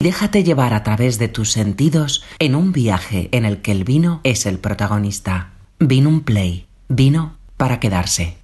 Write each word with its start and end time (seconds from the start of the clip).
Déjate 0.00 0.44
llevar 0.44 0.74
a 0.74 0.84
través 0.84 1.18
de 1.18 1.26
tus 1.26 1.50
sentidos 1.50 2.22
en 2.38 2.54
un 2.54 2.70
viaje 2.70 3.28
en 3.32 3.44
el 3.44 3.60
que 3.62 3.72
el 3.72 3.82
vino 3.82 4.20
es 4.22 4.46
el 4.46 4.60
protagonista. 4.60 5.54
Vino 5.80 6.08
un 6.08 6.20
play. 6.20 6.68
Vino 6.88 7.36
para 7.56 7.80
quedarse. 7.80 8.37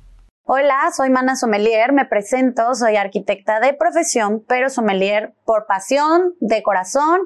Hola, 0.47 0.91
soy 0.95 1.09
Mana 1.09 1.37
Sommelier, 1.37 1.95
me 1.95 2.05
presento, 2.05 2.75
soy 2.75 2.97
arquitecta 2.97 3.61
de 3.61 3.73
profesión, 3.73 4.45
pero 4.47 4.69
sommelier 4.69 5.33
por 5.47 5.65
pasión, 5.65 6.35
de 6.39 6.63
corazón 6.63 7.23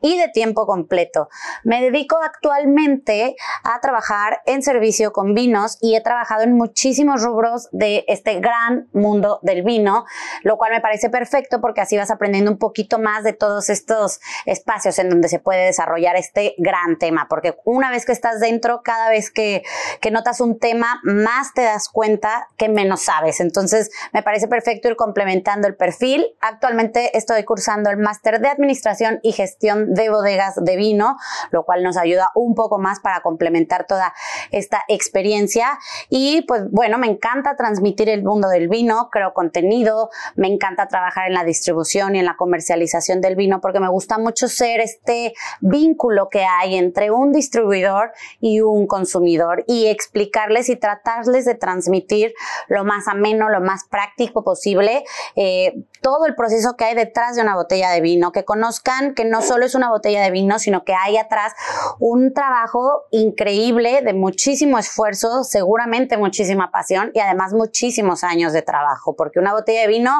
y 0.00 0.18
de 0.18 0.28
tiempo 0.28 0.64
completo. 0.64 1.28
Me 1.64 1.82
dedico 1.82 2.16
actualmente 2.22 3.36
a 3.62 3.78
trabajar 3.80 4.40
en 4.46 4.62
servicio 4.62 5.12
con 5.12 5.34
vinos 5.34 5.76
y 5.82 5.96
he 5.96 6.00
trabajado 6.00 6.44
en 6.44 6.54
muchísimos 6.54 7.22
rubros 7.22 7.68
de 7.72 8.06
este 8.08 8.40
gran 8.40 8.88
mundo 8.94 9.38
del 9.42 9.64
vino, 9.64 10.06
lo 10.42 10.56
cual 10.56 10.72
me 10.72 10.80
parece 10.80 11.10
perfecto 11.10 11.60
porque 11.60 11.82
así 11.82 11.98
vas 11.98 12.10
aprendiendo 12.10 12.50
un 12.50 12.58
poquito 12.58 12.98
más 12.98 13.22
de 13.22 13.34
todos 13.34 13.68
estos 13.68 14.20
espacios 14.46 14.98
en 14.98 15.10
donde 15.10 15.28
se 15.28 15.40
puede 15.40 15.66
desarrollar 15.66 16.16
este 16.16 16.54
gran 16.56 16.96
tema, 16.96 17.26
porque 17.28 17.54
una 17.64 17.90
vez 17.90 18.06
que 18.06 18.12
estás 18.12 18.40
dentro, 18.40 18.80
cada 18.82 19.10
vez 19.10 19.30
que, 19.30 19.62
que 20.00 20.10
notas 20.10 20.40
un 20.40 20.58
tema, 20.58 21.02
más 21.04 21.52
te 21.52 21.60
das 21.60 21.90
cuenta 21.90 22.48
que 22.62 22.68
menos 22.68 23.02
sabes. 23.02 23.40
Entonces, 23.40 23.90
me 24.12 24.22
parece 24.22 24.46
perfecto 24.46 24.86
ir 24.86 24.94
complementando 24.94 25.66
el 25.66 25.74
perfil. 25.74 26.24
Actualmente 26.40 27.18
estoy 27.18 27.42
cursando 27.42 27.90
el 27.90 27.96
máster 27.96 28.40
de 28.40 28.46
Administración 28.46 29.18
y 29.24 29.32
Gestión 29.32 29.94
de 29.94 30.10
Bodegas 30.10 30.54
de 30.62 30.76
Vino, 30.76 31.16
lo 31.50 31.64
cual 31.64 31.82
nos 31.82 31.96
ayuda 31.96 32.30
un 32.36 32.54
poco 32.54 32.78
más 32.78 33.00
para 33.00 33.20
complementar 33.20 33.88
toda 33.88 34.14
esta 34.52 34.84
experiencia. 34.86 35.76
Y 36.08 36.42
pues 36.42 36.70
bueno, 36.70 36.98
me 36.98 37.08
encanta 37.08 37.56
transmitir 37.56 38.08
el 38.08 38.22
mundo 38.22 38.48
del 38.48 38.68
vino, 38.68 39.08
creo 39.10 39.34
contenido, 39.34 40.10
me 40.36 40.46
encanta 40.46 40.86
trabajar 40.86 41.26
en 41.26 41.34
la 41.34 41.42
distribución 41.42 42.14
y 42.14 42.20
en 42.20 42.26
la 42.26 42.36
comercialización 42.36 43.20
del 43.20 43.34
vino 43.34 43.60
porque 43.60 43.80
me 43.80 43.88
gusta 43.88 44.18
mucho 44.18 44.46
ser 44.46 44.78
este 44.78 45.34
vínculo 45.60 46.28
que 46.28 46.44
hay 46.44 46.76
entre 46.76 47.10
un 47.10 47.32
distribuidor 47.32 48.12
y 48.38 48.60
un 48.60 48.86
consumidor 48.86 49.64
y 49.66 49.88
explicarles 49.88 50.68
y 50.68 50.76
tratarles 50.76 51.44
de 51.44 51.56
transmitir 51.56 52.32
lo 52.68 52.84
más 52.84 53.08
ameno, 53.08 53.48
lo 53.48 53.60
más 53.60 53.84
práctico 53.84 54.44
posible, 54.44 55.04
eh, 55.36 55.74
todo 56.00 56.26
el 56.26 56.34
proceso 56.34 56.76
que 56.76 56.84
hay 56.84 56.94
detrás 56.94 57.36
de 57.36 57.42
una 57.42 57.54
botella 57.54 57.90
de 57.90 58.00
vino, 58.00 58.32
que 58.32 58.44
conozcan 58.44 59.14
que 59.14 59.24
no 59.24 59.42
solo 59.42 59.64
es 59.64 59.74
una 59.74 59.90
botella 59.90 60.22
de 60.22 60.30
vino, 60.30 60.58
sino 60.58 60.84
que 60.84 60.94
hay 60.94 61.16
atrás 61.16 61.52
un 61.98 62.32
trabajo 62.34 63.04
increíble 63.10 64.02
de 64.02 64.12
muchísimo 64.12 64.78
esfuerzo, 64.78 65.44
seguramente 65.44 66.16
muchísima 66.16 66.70
pasión 66.70 67.10
y 67.14 67.20
además 67.20 67.52
muchísimos 67.52 68.24
años 68.24 68.52
de 68.52 68.62
trabajo, 68.62 69.14
porque 69.14 69.38
una 69.38 69.52
botella 69.52 69.82
de 69.82 69.86
vino 69.88 70.12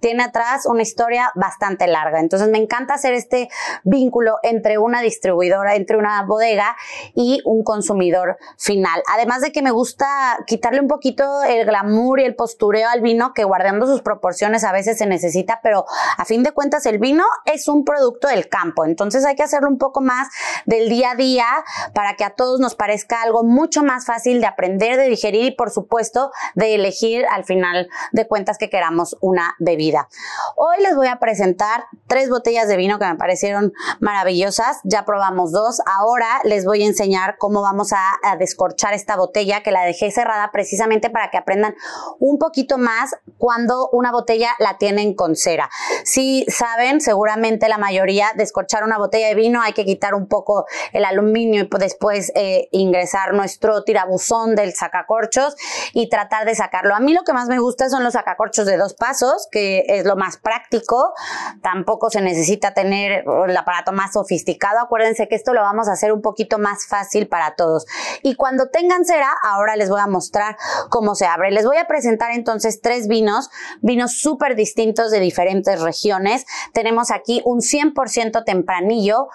tiene 0.00 0.22
atrás 0.22 0.66
una 0.66 0.82
historia 0.82 1.30
bastante 1.34 1.86
larga. 1.86 2.20
Entonces 2.20 2.48
me 2.48 2.58
encanta 2.58 2.94
hacer 2.94 3.14
este 3.14 3.48
vínculo 3.84 4.38
entre 4.42 4.78
una 4.78 5.00
distribuidora, 5.00 5.74
entre 5.74 5.96
una 5.96 6.22
bodega 6.24 6.76
y 7.14 7.40
un 7.44 7.64
consumidor 7.64 8.36
final. 8.58 9.02
Además 9.12 9.40
de 9.40 9.52
que 9.52 9.62
me 9.62 9.70
gusta 9.70 10.38
quitarle 10.46 10.80
un 10.80 10.88
poquito 10.88 11.42
el 11.44 11.66
glamour 11.72 12.20
y 12.20 12.24
el 12.24 12.34
postureo 12.34 12.88
al 12.88 13.00
vino 13.00 13.32
que 13.32 13.44
guardando 13.44 13.86
sus 13.86 14.02
proporciones 14.02 14.62
a 14.62 14.72
veces 14.72 14.98
se 14.98 15.06
necesita, 15.06 15.60
pero 15.62 15.86
a 16.18 16.24
fin 16.24 16.42
de 16.42 16.52
cuentas 16.52 16.84
el 16.84 16.98
vino 16.98 17.24
es 17.46 17.66
un 17.66 17.84
producto 17.84 18.28
del 18.28 18.48
campo, 18.48 18.84
entonces 18.84 19.24
hay 19.24 19.34
que 19.34 19.42
hacerlo 19.42 19.68
un 19.68 19.78
poco 19.78 20.02
más 20.02 20.28
del 20.66 20.88
día 20.88 21.12
a 21.12 21.14
día 21.14 21.46
para 21.94 22.14
que 22.14 22.24
a 22.24 22.30
todos 22.30 22.60
nos 22.60 22.74
parezca 22.74 23.22
algo 23.22 23.42
mucho 23.42 23.82
más 23.82 24.04
fácil 24.04 24.40
de 24.40 24.46
aprender, 24.46 24.98
de 24.98 25.08
digerir 25.08 25.44
y 25.44 25.50
por 25.52 25.70
supuesto 25.70 26.30
de 26.54 26.74
elegir 26.74 27.24
al 27.30 27.44
final 27.44 27.88
de 28.12 28.28
cuentas 28.28 28.58
que 28.58 28.68
queramos 28.68 29.16
una 29.20 29.54
bebida. 29.58 30.08
Hoy 30.56 30.76
les 30.82 30.94
voy 30.94 31.08
a 31.08 31.18
presentar 31.18 31.84
tres 32.06 32.28
botellas 32.28 32.68
de 32.68 32.76
vino 32.76 32.98
que 32.98 33.06
me 33.06 33.16
parecieron 33.16 33.72
maravillosas, 34.00 34.80
ya 34.84 35.04
probamos 35.04 35.52
dos, 35.52 35.80
ahora 35.86 36.40
les 36.44 36.66
voy 36.66 36.82
a 36.82 36.86
enseñar 36.86 37.36
cómo 37.38 37.62
vamos 37.62 37.92
a, 37.92 38.18
a 38.22 38.36
descorchar 38.36 38.92
esta 38.92 39.16
botella 39.16 39.62
que 39.62 39.70
la 39.70 39.84
dejé 39.84 40.10
cerrada 40.10 40.50
precisamente 40.52 41.08
para 41.08 41.30
que 41.30 41.38
aprendan 41.38 41.61
un 42.18 42.38
poquito 42.38 42.78
más 42.78 43.14
cuando 43.38 43.88
una 43.90 44.12
botella 44.12 44.50
la 44.58 44.78
tienen 44.78 45.14
con 45.14 45.36
cera. 45.36 45.70
Si 46.04 46.44
saben, 46.48 47.00
seguramente 47.00 47.68
la 47.68 47.78
mayoría, 47.78 48.28
descorchar 48.36 48.84
una 48.84 48.98
botella 48.98 49.28
de 49.28 49.34
vino 49.34 49.60
hay 49.60 49.72
que 49.72 49.84
quitar 49.84 50.14
un 50.14 50.26
poco 50.26 50.66
el 50.92 51.04
aluminio 51.04 51.62
y 51.62 51.68
después 51.78 52.32
eh, 52.34 52.68
ingresar 52.72 53.34
nuestro 53.34 53.84
tirabuzón 53.84 54.54
del 54.54 54.74
sacacorchos 54.74 55.56
y 55.92 56.08
tratar 56.08 56.44
de 56.44 56.54
sacarlo. 56.54 56.94
A 56.94 57.00
mí 57.00 57.12
lo 57.12 57.22
que 57.22 57.32
más 57.32 57.48
me 57.48 57.58
gusta 57.58 57.88
son 57.88 58.04
los 58.04 58.14
sacacorchos 58.14 58.66
de 58.66 58.76
dos 58.76 58.94
pasos, 58.94 59.48
que 59.50 59.84
es 59.88 60.04
lo 60.04 60.16
más 60.16 60.36
práctico. 60.36 61.12
Tampoco 61.62 62.10
se 62.10 62.20
necesita 62.20 62.74
tener 62.74 63.24
el 63.48 63.56
aparato 63.56 63.92
más 63.92 64.12
sofisticado. 64.12 64.80
Acuérdense 64.80 65.28
que 65.28 65.34
esto 65.34 65.52
lo 65.54 65.62
vamos 65.62 65.88
a 65.88 65.92
hacer 65.92 66.12
un 66.12 66.22
poquito 66.22 66.58
más 66.58 66.86
fácil 66.86 67.28
para 67.28 67.54
todos. 67.54 67.86
Y 68.22 68.34
cuando 68.34 68.68
tengan 68.68 69.04
cera, 69.04 69.30
ahora 69.42 69.76
les 69.76 69.90
voy 69.90 70.00
a 70.00 70.06
mostrar 70.06 70.56
cómo 70.88 71.14
se 71.14 71.26
abre 71.26 71.50
les 71.52 71.64
voy 71.64 71.76
a 71.76 71.86
presentar 71.86 72.32
entonces 72.32 72.80
tres 72.80 73.08
vinos, 73.08 73.50
vinos 73.80 74.12
súper 74.18 74.56
distintos 74.56 75.10
de 75.10 75.20
diferentes 75.20 75.80
regiones. 75.80 76.44
Tenemos 76.72 77.10
aquí 77.10 77.42
un 77.44 77.60
100% 77.60 78.44
tempranillo, 78.44 79.28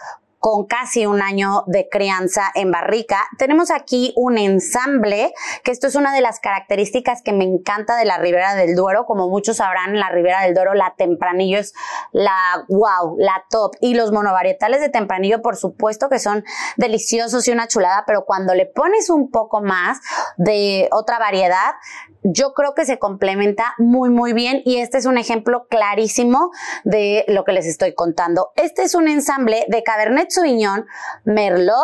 con 0.47 0.65
casi 0.65 1.05
un 1.05 1.21
año 1.21 1.65
de 1.67 1.89
crianza 1.89 2.53
en 2.55 2.71
barrica. 2.71 3.19
Tenemos 3.37 3.69
aquí 3.69 4.13
un 4.15 4.37
ensamble, 4.37 5.33
que 5.61 5.71
esto 5.71 5.87
es 5.87 5.95
una 5.95 6.15
de 6.15 6.21
las 6.21 6.39
características 6.39 7.21
que 7.21 7.33
me 7.33 7.43
encanta 7.43 7.97
de 7.97 8.05
la 8.05 8.17
Ribera 8.17 8.55
del 8.55 8.73
Duero. 8.73 9.05
Como 9.05 9.27
muchos 9.27 9.57
sabrán, 9.57 9.99
la 9.99 10.09
Ribera 10.09 10.43
del 10.43 10.53
Duero, 10.53 10.73
la 10.73 10.93
tempranillo 10.97 11.59
es 11.59 11.73
la 12.13 12.63
wow, 12.69 13.17
la 13.17 13.43
top. 13.49 13.75
Y 13.81 13.95
los 13.95 14.13
monovarietales 14.13 14.79
de 14.79 14.87
tempranillo, 14.87 15.41
por 15.41 15.57
supuesto 15.57 16.07
que 16.07 16.17
son 16.17 16.45
deliciosos 16.77 17.45
y 17.49 17.51
una 17.51 17.67
chulada, 17.67 18.05
pero 18.07 18.23
cuando 18.23 18.55
le 18.55 18.67
pones 18.67 19.09
un 19.09 19.29
poco 19.29 19.59
más 19.59 19.99
de 20.37 20.87
otra 20.93 21.19
variedad, 21.19 21.73
yo 22.23 22.53
creo 22.53 22.73
que 22.73 22.85
se 22.85 22.99
complementa 22.99 23.73
muy, 23.77 24.09
muy 24.09 24.31
bien. 24.31 24.61
Y 24.63 24.77
este 24.77 24.97
es 24.97 25.05
un 25.05 25.17
ejemplo 25.17 25.67
clarísimo 25.69 26.51
de 26.85 27.25
lo 27.27 27.43
que 27.43 27.51
les 27.51 27.65
estoy 27.65 27.93
contando. 27.93 28.51
Este 28.55 28.83
es 28.83 28.95
un 28.95 29.09
ensamble 29.09 29.65
de 29.67 29.83
Cabernet 29.83 30.31
Sauvignon, 30.37 30.85
Merlot 31.25 31.77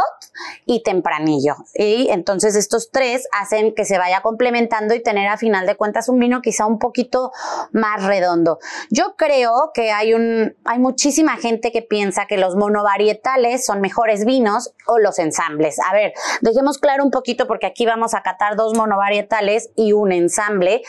y 0.65 0.83
Tempranillo. 0.83 1.55
Y 1.73 2.09
entonces 2.09 2.55
estos 2.55 2.91
tres 2.91 3.27
hacen 3.31 3.73
que 3.73 3.85
se 3.85 3.97
vaya 3.97 4.21
complementando 4.21 4.93
y 4.93 5.01
tener 5.01 5.27
a 5.27 5.37
final 5.37 5.65
de 5.65 5.75
cuentas 5.75 6.09
un 6.09 6.19
vino 6.19 6.41
quizá 6.41 6.65
un 6.65 6.79
poquito 6.79 7.31
más 7.71 8.03
redondo. 8.03 8.59
Yo 8.89 9.15
creo 9.17 9.71
que 9.73 9.91
hay 9.91 10.13
un, 10.13 10.55
hay 10.65 10.79
muchísima 10.79 11.37
gente 11.37 11.71
que 11.71 11.81
piensa 11.81 12.25
que 12.27 12.37
los 12.37 12.55
monovarietales 12.55 13.65
son 13.65 13.81
mejores 13.81 14.25
vinos 14.25 14.73
o 14.87 14.99
los 14.99 15.19
ensambles. 15.19 15.77
A 15.89 15.93
ver, 15.93 16.13
dejemos 16.41 16.77
claro 16.77 17.03
un 17.03 17.11
poquito 17.11 17.47
porque 17.47 17.65
aquí 17.65 17.85
vamos 17.85 18.13
a 18.13 18.21
catar 18.21 18.55
dos 18.55 18.75
monovarietales 18.75 19.71
y 19.75 19.93
un 19.93 20.11
ensamble, 20.11 20.81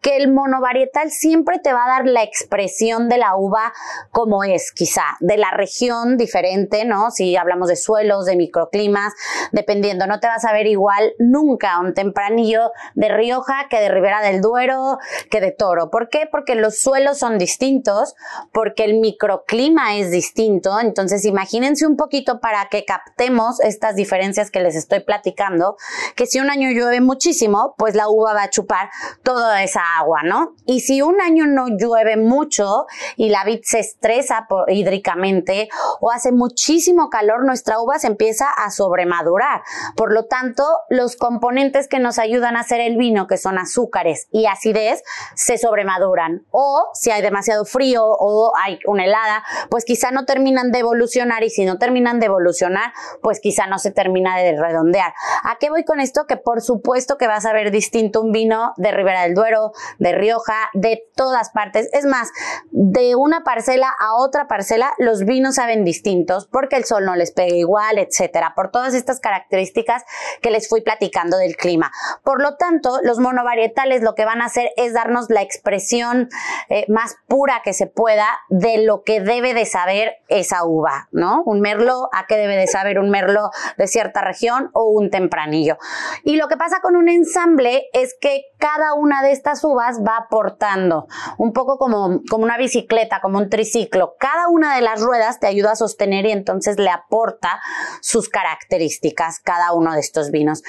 que 0.00 0.16
el 0.16 0.32
monovarietal 0.32 1.10
siempre 1.10 1.58
te 1.58 1.72
va 1.72 1.84
a 1.84 1.88
dar 1.88 2.06
la 2.06 2.22
expresión 2.22 3.08
de 3.08 3.18
la 3.18 3.36
uva 3.36 3.72
como 4.10 4.44
es, 4.44 4.72
quizá, 4.72 5.04
de 5.20 5.36
la 5.36 5.50
región 5.50 6.16
diferente, 6.16 6.84
¿no? 6.84 6.99
Si 7.08 7.36
hablamos 7.36 7.68
de 7.68 7.76
suelos, 7.76 8.26
de 8.26 8.36
microclimas, 8.36 9.14
dependiendo, 9.52 10.06
no 10.06 10.20
te 10.20 10.26
vas 10.26 10.44
a 10.44 10.52
ver 10.52 10.66
igual 10.66 11.14
nunca 11.18 11.80
un 11.80 11.94
tempranillo 11.94 12.72
de 12.94 13.08
Rioja 13.08 13.66
que 13.70 13.80
de 13.80 13.88
Ribera 13.88 14.20
del 14.20 14.42
Duero, 14.42 14.98
que 15.30 15.40
de 15.40 15.52
Toro. 15.52 15.90
¿Por 15.90 16.08
qué? 16.08 16.28
Porque 16.30 16.54
los 16.54 16.80
suelos 16.80 17.18
son 17.18 17.38
distintos, 17.38 18.14
porque 18.52 18.84
el 18.84 18.98
microclima 18.98 19.96
es 19.96 20.10
distinto. 20.10 20.78
Entonces, 20.80 21.24
imagínense 21.24 21.86
un 21.86 21.96
poquito 21.96 22.40
para 22.40 22.68
que 22.68 22.84
captemos 22.84 23.60
estas 23.60 23.94
diferencias 23.96 24.50
que 24.50 24.60
les 24.60 24.76
estoy 24.76 25.00
platicando, 25.00 25.76
que 26.16 26.26
si 26.26 26.40
un 26.40 26.50
año 26.50 26.70
llueve 26.70 27.00
muchísimo, 27.00 27.74
pues 27.78 27.94
la 27.94 28.08
uva 28.08 28.34
va 28.34 28.42
a 28.42 28.50
chupar 28.50 28.90
toda 29.22 29.62
esa 29.62 29.82
agua, 29.98 30.22
¿no? 30.24 30.54
Y 30.66 30.80
si 30.80 31.02
un 31.02 31.20
año 31.20 31.46
no 31.46 31.68
llueve 31.68 32.16
mucho 32.16 32.86
y 33.16 33.28
la 33.30 33.44
vid 33.44 33.60
se 33.62 33.78
estresa 33.78 34.46
hídricamente 34.68 35.68
o 36.00 36.10
hace 36.10 36.32
muchísimo 36.32 36.89
calor, 37.10 37.44
nuestra 37.44 37.80
uva 37.80 37.98
se 37.98 38.06
empieza 38.06 38.48
a 38.50 38.70
sobremadurar. 38.70 39.62
Por 39.96 40.12
lo 40.12 40.26
tanto, 40.26 40.64
los 40.88 41.16
componentes 41.16 41.88
que 41.88 41.98
nos 41.98 42.18
ayudan 42.18 42.56
a 42.56 42.60
hacer 42.60 42.80
el 42.80 42.96
vino, 42.96 43.26
que 43.26 43.36
son 43.36 43.58
azúcares 43.58 44.28
y 44.30 44.46
acidez, 44.46 45.02
se 45.34 45.58
sobremaduran. 45.58 46.46
O 46.50 46.88
si 46.94 47.10
hay 47.10 47.22
demasiado 47.22 47.64
frío 47.64 48.04
o 48.04 48.52
hay 48.62 48.78
una 48.86 49.04
helada, 49.04 49.44
pues 49.70 49.84
quizá 49.84 50.10
no 50.10 50.24
terminan 50.24 50.72
de 50.72 50.80
evolucionar 50.80 51.42
y 51.44 51.50
si 51.50 51.64
no 51.64 51.78
terminan 51.78 52.20
de 52.20 52.26
evolucionar, 52.26 52.92
pues 53.22 53.40
quizá 53.40 53.66
no 53.66 53.78
se 53.78 53.90
termina 53.90 54.36
de 54.38 54.60
redondear. 54.60 55.14
¿A 55.44 55.56
qué 55.58 55.70
voy 55.70 55.84
con 55.84 56.00
esto? 56.00 56.26
Que 56.26 56.36
por 56.36 56.60
supuesto 56.60 57.16
que 57.18 57.26
vas 57.26 57.46
a 57.46 57.52
ver 57.52 57.70
distinto 57.70 58.20
un 58.20 58.32
vino 58.32 58.72
de 58.76 58.90
Ribera 58.92 59.22
del 59.22 59.34
Duero, 59.34 59.72
de 59.98 60.12
Rioja, 60.12 60.70
de 60.74 61.04
todas 61.14 61.50
partes. 61.50 61.88
Es 61.92 62.04
más, 62.04 62.30
de 62.70 63.14
una 63.14 63.44
parcela 63.44 63.94
a 63.98 64.16
otra 64.16 64.48
parcela, 64.48 64.92
los 64.98 65.24
vinos 65.24 65.56
saben 65.56 65.84
distintos 65.84 66.46
porque 66.50 66.76
el 66.80 66.84
sol 66.86 67.04
no 67.04 67.14
les 67.14 67.32
pegue 67.32 67.56
igual, 67.56 67.98
etcétera, 67.98 68.54
por 68.56 68.70
todas 68.70 68.94
estas 68.94 69.20
características 69.20 70.02
que 70.42 70.50
les 70.50 70.68
fui 70.68 70.80
platicando 70.80 71.36
del 71.36 71.56
clima. 71.56 71.92
Por 72.24 72.42
lo 72.42 72.56
tanto, 72.56 72.98
los 73.02 73.18
monovarietales 73.18 74.02
lo 74.02 74.14
que 74.14 74.24
van 74.24 74.42
a 74.42 74.46
hacer 74.46 74.70
es 74.76 74.92
darnos 74.92 75.30
la 75.30 75.42
expresión 75.42 76.28
eh, 76.68 76.84
más 76.88 77.16
pura 77.26 77.62
que 77.62 77.72
se 77.72 77.86
pueda 77.86 78.26
de 78.48 78.78
lo 78.84 79.02
que 79.02 79.20
debe 79.20 79.54
de 79.54 79.66
saber 79.66 80.16
esa 80.28 80.64
uva, 80.64 81.08
¿no? 81.12 81.42
Un 81.44 81.60
merlo, 81.60 82.08
¿a 82.12 82.26
qué 82.26 82.36
debe 82.36 82.56
de 82.56 82.66
saber 82.66 82.98
un 82.98 83.10
merlo 83.10 83.50
de 83.76 83.86
cierta 83.86 84.22
región 84.22 84.70
o 84.72 84.84
un 84.84 85.10
tempranillo? 85.10 85.76
Y 86.24 86.36
lo 86.36 86.48
que 86.48 86.56
pasa 86.56 86.80
con 86.80 86.96
un 86.96 87.08
ensamble 87.08 87.88
es 87.92 88.16
que 88.20 88.44
cada 88.60 88.94
una 88.94 89.22
de 89.22 89.32
estas 89.32 89.64
uvas 89.64 90.00
va 90.06 90.18
aportando, 90.18 91.08
un 91.38 91.52
poco 91.52 91.78
como, 91.78 92.20
como 92.30 92.44
una 92.44 92.58
bicicleta, 92.58 93.20
como 93.20 93.38
un 93.38 93.48
triciclo. 93.48 94.14
Cada 94.20 94.48
una 94.48 94.76
de 94.76 94.82
las 94.82 95.00
ruedas 95.00 95.40
te 95.40 95.46
ayuda 95.46 95.72
a 95.72 95.76
sostener 95.76 96.26
y 96.26 96.30
entonces 96.30 96.78
le 96.78 96.90
aporta 96.90 97.60
sus 98.00 98.28
características 98.28 99.40
cada 99.40 99.72
uno 99.72 99.94
de 99.94 100.00
estos 100.00 100.30
vinos. 100.30 100.62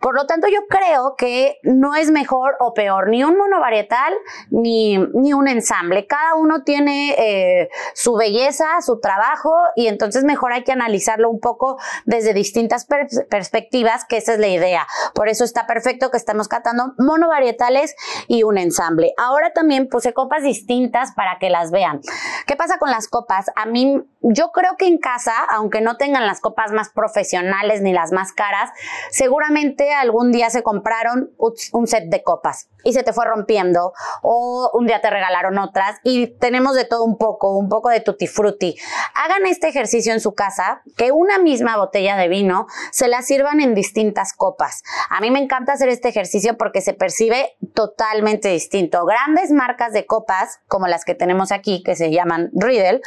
Por 0.00 0.14
lo 0.14 0.26
tanto, 0.26 0.46
yo 0.48 0.60
creo 0.68 1.16
que 1.16 1.58
no 1.62 1.94
es 1.94 2.10
mejor 2.10 2.56
o 2.60 2.74
peor 2.74 3.08
ni 3.08 3.24
un 3.24 3.36
monovarietal 3.36 4.12
ni, 4.50 4.98
ni 4.98 5.32
un 5.32 5.48
ensamble. 5.48 6.06
Cada 6.06 6.34
uno 6.34 6.62
tiene 6.62 7.14
eh, 7.18 7.70
su 7.94 8.14
belleza, 8.14 8.80
su 8.82 9.00
trabajo 9.00 9.54
y 9.74 9.86
entonces 9.86 10.24
mejor 10.24 10.52
hay 10.52 10.64
que 10.64 10.72
analizarlo 10.72 11.30
un 11.30 11.40
poco 11.40 11.78
desde 12.04 12.34
distintas 12.34 12.86
perspectivas, 13.30 14.04
que 14.04 14.18
esa 14.18 14.34
es 14.34 14.38
la 14.38 14.48
idea. 14.48 14.86
Por 15.14 15.28
eso 15.28 15.44
está 15.44 15.66
perfecto 15.66 16.10
que 16.10 16.18
estemos 16.18 16.48
catando 16.48 16.92
monovarietales 17.38 17.94
y 18.26 18.42
un 18.42 18.58
ensamble. 18.58 19.12
Ahora 19.16 19.52
también 19.52 19.88
puse 19.88 20.12
copas 20.12 20.42
distintas 20.42 21.12
para 21.12 21.38
que 21.38 21.50
las 21.50 21.70
vean. 21.70 22.00
¿Qué 22.46 22.56
pasa 22.56 22.78
con 22.78 22.90
las 22.90 23.08
copas? 23.08 23.46
A 23.56 23.66
mí, 23.66 24.02
yo 24.20 24.50
creo 24.52 24.76
que 24.76 24.86
en 24.86 24.98
casa, 24.98 25.32
aunque 25.50 25.80
no 25.80 25.96
tengan 25.96 26.26
las 26.26 26.40
copas 26.40 26.72
más 26.72 26.90
profesionales 26.90 27.82
ni 27.82 27.92
las 27.92 28.12
más 28.12 28.32
caras, 28.32 28.70
seguramente 29.10 29.92
algún 29.92 30.32
día 30.32 30.50
se 30.50 30.62
compraron 30.62 31.30
un 31.72 31.86
set 31.86 32.04
de 32.08 32.22
copas 32.22 32.68
y 32.84 32.92
se 32.92 33.02
te 33.02 33.12
fue 33.12 33.24
rompiendo 33.26 33.92
o 34.22 34.70
un 34.74 34.86
día 34.86 35.00
te 35.00 35.10
regalaron 35.10 35.58
otras 35.58 35.98
y 36.04 36.38
tenemos 36.38 36.74
de 36.74 36.84
todo 36.84 37.04
un 37.04 37.18
poco, 37.18 37.56
un 37.56 37.68
poco 37.68 37.88
de 37.88 38.00
tutti 38.00 38.26
frutti. 38.26 38.76
Hagan 39.14 39.46
este 39.46 39.68
ejercicio 39.68 40.12
en 40.12 40.20
su 40.20 40.34
casa, 40.34 40.82
que 40.96 41.12
una 41.12 41.38
misma 41.38 41.76
botella 41.76 42.16
de 42.16 42.28
vino 42.28 42.66
se 42.92 43.08
la 43.08 43.22
sirvan 43.22 43.60
en 43.60 43.74
distintas 43.74 44.32
copas. 44.32 44.82
A 45.10 45.20
mí 45.20 45.30
me 45.30 45.40
encanta 45.40 45.72
hacer 45.72 45.88
este 45.88 46.08
ejercicio 46.08 46.56
porque 46.56 46.80
se 46.80 46.94
percibe 46.94 47.56
totalmente 47.74 48.48
distinto. 48.48 49.04
Grandes 49.04 49.50
marcas 49.50 49.92
de 49.92 50.06
copas, 50.06 50.60
como 50.68 50.86
las 50.86 51.04
que 51.04 51.14
tenemos 51.14 51.52
aquí, 51.52 51.82
que 51.82 51.96
se 51.96 52.10
llaman 52.10 52.50
Riedel, 52.52 53.02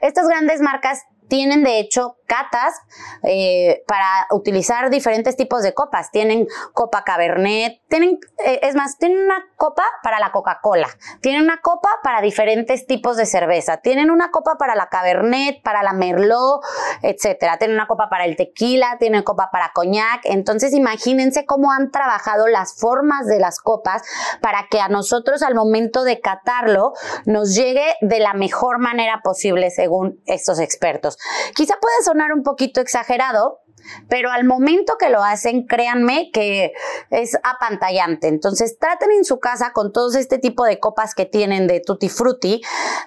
estas 0.00 0.28
grandes 0.28 0.60
marcas 0.60 1.02
tienen 1.28 1.64
de 1.64 1.80
hecho 1.80 2.16
catas 2.26 2.74
eh, 3.22 3.82
para 3.86 4.26
utilizar 4.30 4.90
diferentes 4.90 5.36
tipos 5.36 5.62
de 5.62 5.74
copas. 5.74 6.10
Tienen 6.10 6.46
copa 6.72 7.04
Cabernet, 7.04 7.80
tienen, 7.88 8.18
eh, 8.44 8.60
es 8.62 8.74
más, 8.74 8.98
tienen 8.98 9.24
una 9.24 9.44
copa 9.56 9.84
para 10.02 10.18
la 10.18 10.32
Coca-Cola, 10.32 10.88
tienen 11.20 11.42
una 11.42 11.60
copa 11.60 11.88
para 12.02 12.20
diferentes 12.20 12.86
tipos 12.86 13.16
de 13.16 13.26
cerveza, 13.26 13.78
tienen 13.78 14.10
una 14.10 14.30
copa 14.30 14.56
para 14.58 14.74
la 14.74 14.88
Cabernet, 14.88 15.62
para 15.62 15.82
la 15.82 15.92
Merlot, 15.92 16.62
etcétera. 17.02 17.58
Tienen 17.58 17.76
una 17.76 17.86
copa 17.86 18.08
para 18.08 18.24
el 18.24 18.36
tequila, 18.36 18.96
tienen 18.98 19.22
copa 19.22 19.50
para 19.50 19.72
coñac. 19.72 20.20
Entonces, 20.24 20.72
imagínense 20.72 21.46
cómo 21.46 21.72
han 21.72 21.90
trabajado 21.90 22.46
las 22.48 22.76
formas 22.78 23.26
de 23.26 23.38
las 23.38 23.60
copas 23.60 24.02
para 24.40 24.66
que 24.70 24.80
a 24.80 24.88
nosotros 24.88 25.42
al 25.42 25.54
momento 25.54 26.04
de 26.04 26.20
catarlo 26.20 26.92
nos 27.24 27.54
llegue 27.54 27.94
de 28.00 28.20
la 28.20 28.34
mejor 28.34 28.78
manera 28.78 29.20
posible 29.22 29.70
según 29.70 30.20
estos 30.26 30.58
expertos. 30.58 31.18
Quizá 31.54 31.74
puede 31.80 32.02
sonar 32.04 32.15
un 32.34 32.42
poquito 32.42 32.80
exagerado, 32.80 33.60
pero 34.08 34.30
al 34.30 34.44
momento 34.44 34.94
que 34.98 35.10
lo 35.10 35.22
hacen, 35.22 35.66
créanme 35.66 36.30
que 36.32 36.72
es 37.10 37.36
apantallante. 37.42 38.28
Entonces, 38.28 38.78
traten 38.78 39.10
en 39.12 39.24
su 39.24 39.38
casa 39.38 39.72
con 39.72 39.92
todos 39.92 40.14
este 40.14 40.38
tipo 40.38 40.64
de 40.64 40.78
copas 40.78 41.14
que 41.14 41.26
tienen 41.26 41.66
de 41.66 41.80
tutti 41.80 42.08
frutti, 42.08 42.60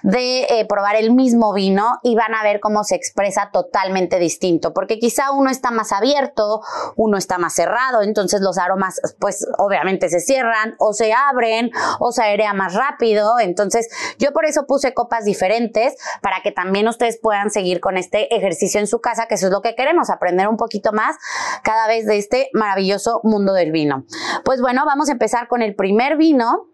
de 0.03 0.43
eh, 0.43 0.65
probar 0.67 0.95
el 0.95 1.11
mismo 1.11 1.53
vino 1.53 1.99
y 2.03 2.15
van 2.15 2.33
a 2.35 2.43
ver 2.43 2.59
cómo 2.59 2.83
se 2.83 2.95
expresa 2.95 3.49
totalmente 3.51 4.19
distinto, 4.19 4.73
porque 4.73 4.99
quizá 4.99 5.31
uno 5.31 5.49
está 5.49 5.71
más 5.71 5.91
abierto, 5.91 6.61
uno 6.95 7.17
está 7.17 7.37
más 7.37 7.53
cerrado, 7.53 8.01
entonces 8.01 8.41
los 8.41 8.57
aromas, 8.57 9.01
pues 9.19 9.45
obviamente 9.57 10.09
se 10.09 10.19
cierran 10.19 10.75
o 10.79 10.93
se 10.93 11.13
abren 11.13 11.71
o 11.99 12.11
se 12.11 12.23
airea 12.23 12.53
más 12.53 12.73
rápido. 12.73 13.39
Entonces, 13.39 13.89
yo 14.17 14.31
por 14.31 14.45
eso 14.45 14.65
puse 14.65 14.93
copas 14.93 15.25
diferentes 15.25 15.95
para 16.21 16.41
que 16.41 16.51
también 16.51 16.87
ustedes 16.87 17.19
puedan 17.21 17.49
seguir 17.49 17.79
con 17.79 17.97
este 17.97 18.33
ejercicio 18.35 18.79
en 18.79 18.87
su 18.87 18.99
casa, 19.01 19.27
que 19.27 19.35
eso 19.35 19.47
es 19.47 19.51
lo 19.51 19.61
que 19.61 19.75
queremos, 19.75 20.09
aprender 20.09 20.47
un 20.47 20.57
poco 20.57 20.68
poquito 20.69 20.93
más 20.93 21.17
cada 21.63 21.87
vez 21.87 22.05
de 22.05 22.19
este 22.19 22.49
maravilloso 22.53 23.21
mundo 23.23 23.53
del 23.53 23.71
vino. 23.71 24.05
Pues 24.45 24.61
bueno, 24.61 24.83
vamos 24.85 25.09
a 25.09 25.13
empezar 25.13 25.47
con 25.47 25.63
el 25.63 25.73
primer 25.73 26.15
vino. 26.15 26.67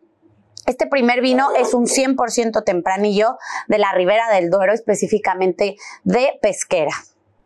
Este 0.66 0.86
primer 0.86 1.22
vino 1.22 1.50
es 1.58 1.74
un 1.74 1.86
100% 1.86 2.64
tempranillo 2.66 3.38
de 3.70 3.78
la 3.78 3.94
Ribera 3.94 4.30
del 4.34 4.50
Duero, 4.50 4.74
específicamente 4.74 5.78
de 6.04 6.38
Pesquera. 6.42 6.92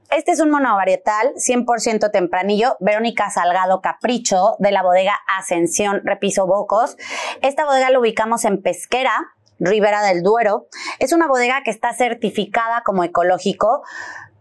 Este 0.10 0.32
es 0.32 0.40
un 0.40 0.50
monovarietal 0.50 1.34
100% 1.36 2.10
tempranillo, 2.12 2.78
Verónica 2.80 3.30
Salgado 3.30 3.82
Capricho, 3.82 4.56
de 4.58 4.72
la 4.72 4.82
bodega 4.82 5.16
Ascensión 5.38 6.02
Repiso 6.04 6.48
Bocos. 6.48 6.98
Esta 7.44 7.66
bodega 7.66 7.92
la 7.92 8.00
ubicamos 8.00 8.44
en 8.46 8.60
Pesquera, 8.60 9.14
Ribera 9.60 10.02
del 10.02 10.24
Duero. 10.24 10.66
Es 10.98 11.14
una 11.14 11.28
bodega 11.28 11.62
que 11.64 11.70
está 11.70 11.94
certificada 11.94 12.82
como 12.84 13.04
ecológico 13.04 13.84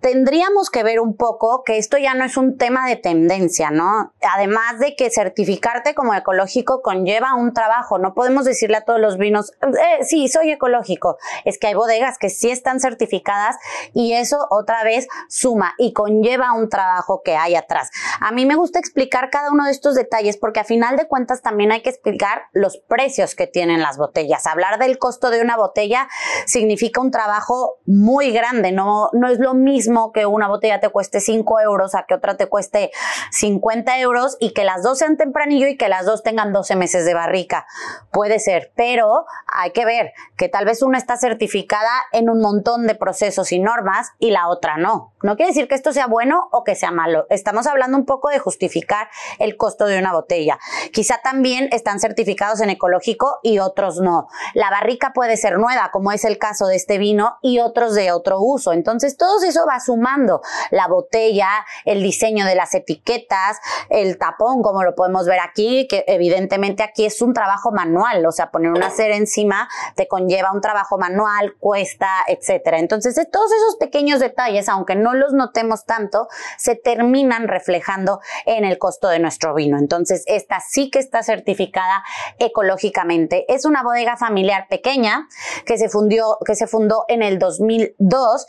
tendríamos 0.00 0.70
que 0.70 0.82
ver 0.82 1.00
un 1.00 1.16
poco 1.16 1.64
que 1.64 1.78
esto 1.78 1.98
ya 1.98 2.14
no 2.14 2.24
es 2.24 2.36
un 2.36 2.56
tema 2.56 2.86
de 2.86 2.96
tendencia, 2.96 3.70
¿no? 3.70 4.12
Además 4.22 4.78
de 4.78 4.94
que 4.94 5.10
certificarte 5.10 5.94
como 5.94 6.14
ecológico 6.14 6.82
conlleva 6.82 7.34
un 7.34 7.52
trabajo, 7.52 7.98
no 7.98 8.14
podemos 8.14 8.44
decirle 8.44 8.76
a 8.76 8.84
todos 8.84 9.00
los 9.00 9.18
vinos, 9.18 9.52
eh, 9.62 10.04
sí, 10.04 10.28
soy 10.28 10.52
ecológico, 10.52 11.18
es 11.44 11.58
que 11.58 11.68
hay 11.68 11.74
bodegas 11.74 12.18
que 12.18 12.30
sí 12.30 12.50
están 12.50 12.80
certificadas 12.80 13.56
y 13.92 14.12
eso 14.12 14.46
otra 14.50 14.84
vez 14.84 15.08
suma 15.28 15.74
y 15.78 15.92
conlleva 15.92 16.52
un 16.52 16.68
trabajo 16.68 17.22
que 17.24 17.36
hay 17.36 17.56
atrás. 17.56 17.90
A 18.20 18.30
mí 18.30 18.46
me 18.46 18.54
gusta 18.54 18.78
explicar 18.78 19.30
cada 19.30 19.50
uno 19.50 19.64
de 19.64 19.72
estos 19.72 19.94
detalles 19.94 20.36
porque 20.36 20.60
a 20.60 20.64
final 20.64 20.96
de 20.96 21.08
cuentas 21.08 21.42
también 21.42 21.72
hay 21.72 21.82
que 21.82 21.90
explicar 21.90 22.42
los 22.52 22.78
precios 22.78 23.34
que 23.34 23.46
tienen 23.46 23.80
las 23.80 23.98
botellas. 23.98 24.46
Hablar 24.46 24.78
del 24.78 24.98
costo 24.98 25.30
de 25.30 25.40
una 25.40 25.56
botella 25.56 26.08
significa 26.46 27.00
un 27.00 27.10
trabajo 27.10 27.78
muy 27.84 28.30
grande, 28.30 28.70
no, 28.70 29.10
no 29.12 29.28
es 29.28 29.38
lo 29.40 29.54
mismo 29.54 29.87
que 30.12 30.26
una 30.26 30.48
botella 30.48 30.80
te 30.80 30.88
cueste 30.88 31.20
5 31.20 31.60
euros 31.60 31.94
a 31.94 32.04
que 32.04 32.14
otra 32.14 32.36
te 32.36 32.46
cueste 32.46 32.90
50 33.32 33.98
euros 34.00 34.36
y 34.40 34.52
que 34.52 34.64
las 34.64 34.82
dos 34.82 34.98
sean 34.98 35.16
tempranillo 35.16 35.66
y 35.66 35.76
que 35.76 35.88
las 35.88 36.06
dos 36.06 36.22
tengan 36.22 36.52
12 36.52 36.76
meses 36.76 37.04
de 37.04 37.14
barrica. 37.14 37.66
Puede 38.10 38.38
ser, 38.38 38.72
pero 38.76 39.24
hay 39.46 39.72
que 39.72 39.84
ver 39.84 40.12
que 40.36 40.48
tal 40.48 40.64
vez 40.64 40.82
una 40.82 40.98
está 40.98 41.16
certificada 41.16 41.90
en 42.12 42.30
un 42.30 42.40
montón 42.40 42.86
de 42.86 42.94
procesos 42.94 43.52
y 43.52 43.58
normas 43.58 44.12
y 44.18 44.30
la 44.30 44.48
otra 44.48 44.76
no. 44.76 45.14
No 45.22 45.36
quiere 45.36 45.50
decir 45.50 45.68
que 45.68 45.74
esto 45.74 45.92
sea 45.92 46.06
bueno 46.06 46.48
o 46.52 46.64
que 46.64 46.74
sea 46.74 46.90
malo. 46.90 47.26
Estamos 47.30 47.66
hablando 47.66 47.98
un 47.98 48.06
poco 48.06 48.28
de 48.28 48.38
justificar 48.38 49.08
el 49.38 49.56
costo 49.56 49.86
de 49.86 49.98
una 49.98 50.12
botella. 50.12 50.58
Quizá 50.92 51.20
también 51.22 51.68
están 51.72 52.00
certificados 52.00 52.60
en 52.60 52.70
ecológico 52.70 53.38
y 53.42 53.58
otros 53.58 54.00
no. 54.00 54.28
La 54.54 54.70
barrica 54.70 55.12
puede 55.14 55.36
ser 55.36 55.58
nueva, 55.58 55.90
como 55.92 56.12
es 56.12 56.24
el 56.24 56.38
caso 56.38 56.66
de 56.66 56.76
este 56.76 56.98
vino, 56.98 57.38
y 57.42 57.58
otros 57.58 57.94
de 57.94 58.12
otro 58.12 58.40
uso. 58.40 58.72
Entonces, 58.72 59.16
todo 59.16 59.42
eso 59.42 59.64
va 59.68 59.77
sumando 59.80 60.40
la 60.70 60.88
botella, 60.88 61.48
el 61.84 62.02
diseño 62.02 62.46
de 62.46 62.54
las 62.54 62.74
etiquetas, 62.74 63.58
el 63.90 64.18
tapón, 64.18 64.62
como 64.62 64.82
lo 64.82 64.94
podemos 64.94 65.26
ver 65.26 65.40
aquí, 65.40 65.86
que 65.88 66.04
evidentemente 66.06 66.82
aquí 66.82 67.04
es 67.04 67.22
un 67.22 67.32
trabajo 67.34 67.72
manual, 67.72 68.24
o 68.26 68.32
sea, 68.32 68.50
poner 68.50 68.70
una 68.70 68.90
cera 68.90 69.16
encima 69.16 69.68
te 69.94 70.08
conlleva 70.08 70.52
un 70.52 70.60
trabajo 70.60 70.98
manual, 70.98 71.54
cuesta, 71.58 72.08
etcétera. 72.26 72.78
Entonces, 72.78 73.14
todos 73.30 73.50
esos 73.52 73.76
pequeños 73.76 74.20
detalles, 74.20 74.68
aunque 74.68 74.94
no 74.94 75.14
los 75.14 75.32
notemos 75.32 75.84
tanto, 75.84 76.28
se 76.56 76.74
terminan 76.74 77.48
reflejando 77.48 78.20
en 78.46 78.64
el 78.64 78.78
costo 78.78 79.08
de 79.08 79.18
nuestro 79.18 79.54
vino. 79.54 79.78
Entonces, 79.78 80.24
esta 80.26 80.60
sí 80.60 80.90
que 80.90 80.98
está 80.98 81.22
certificada 81.22 82.04
ecológicamente. 82.38 83.44
Es 83.52 83.64
una 83.64 83.82
bodega 83.82 84.16
familiar 84.16 84.66
pequeña 84.68 85.28
que 85.64 85.78
se 85.78 85.88
fundió, 85.88 86.38
que 86.44 86.54
se 86.54 86.66
fundó 86.66 87.04
en 87.08 87.22
el 87.22 87.38
2002 87.38 88.46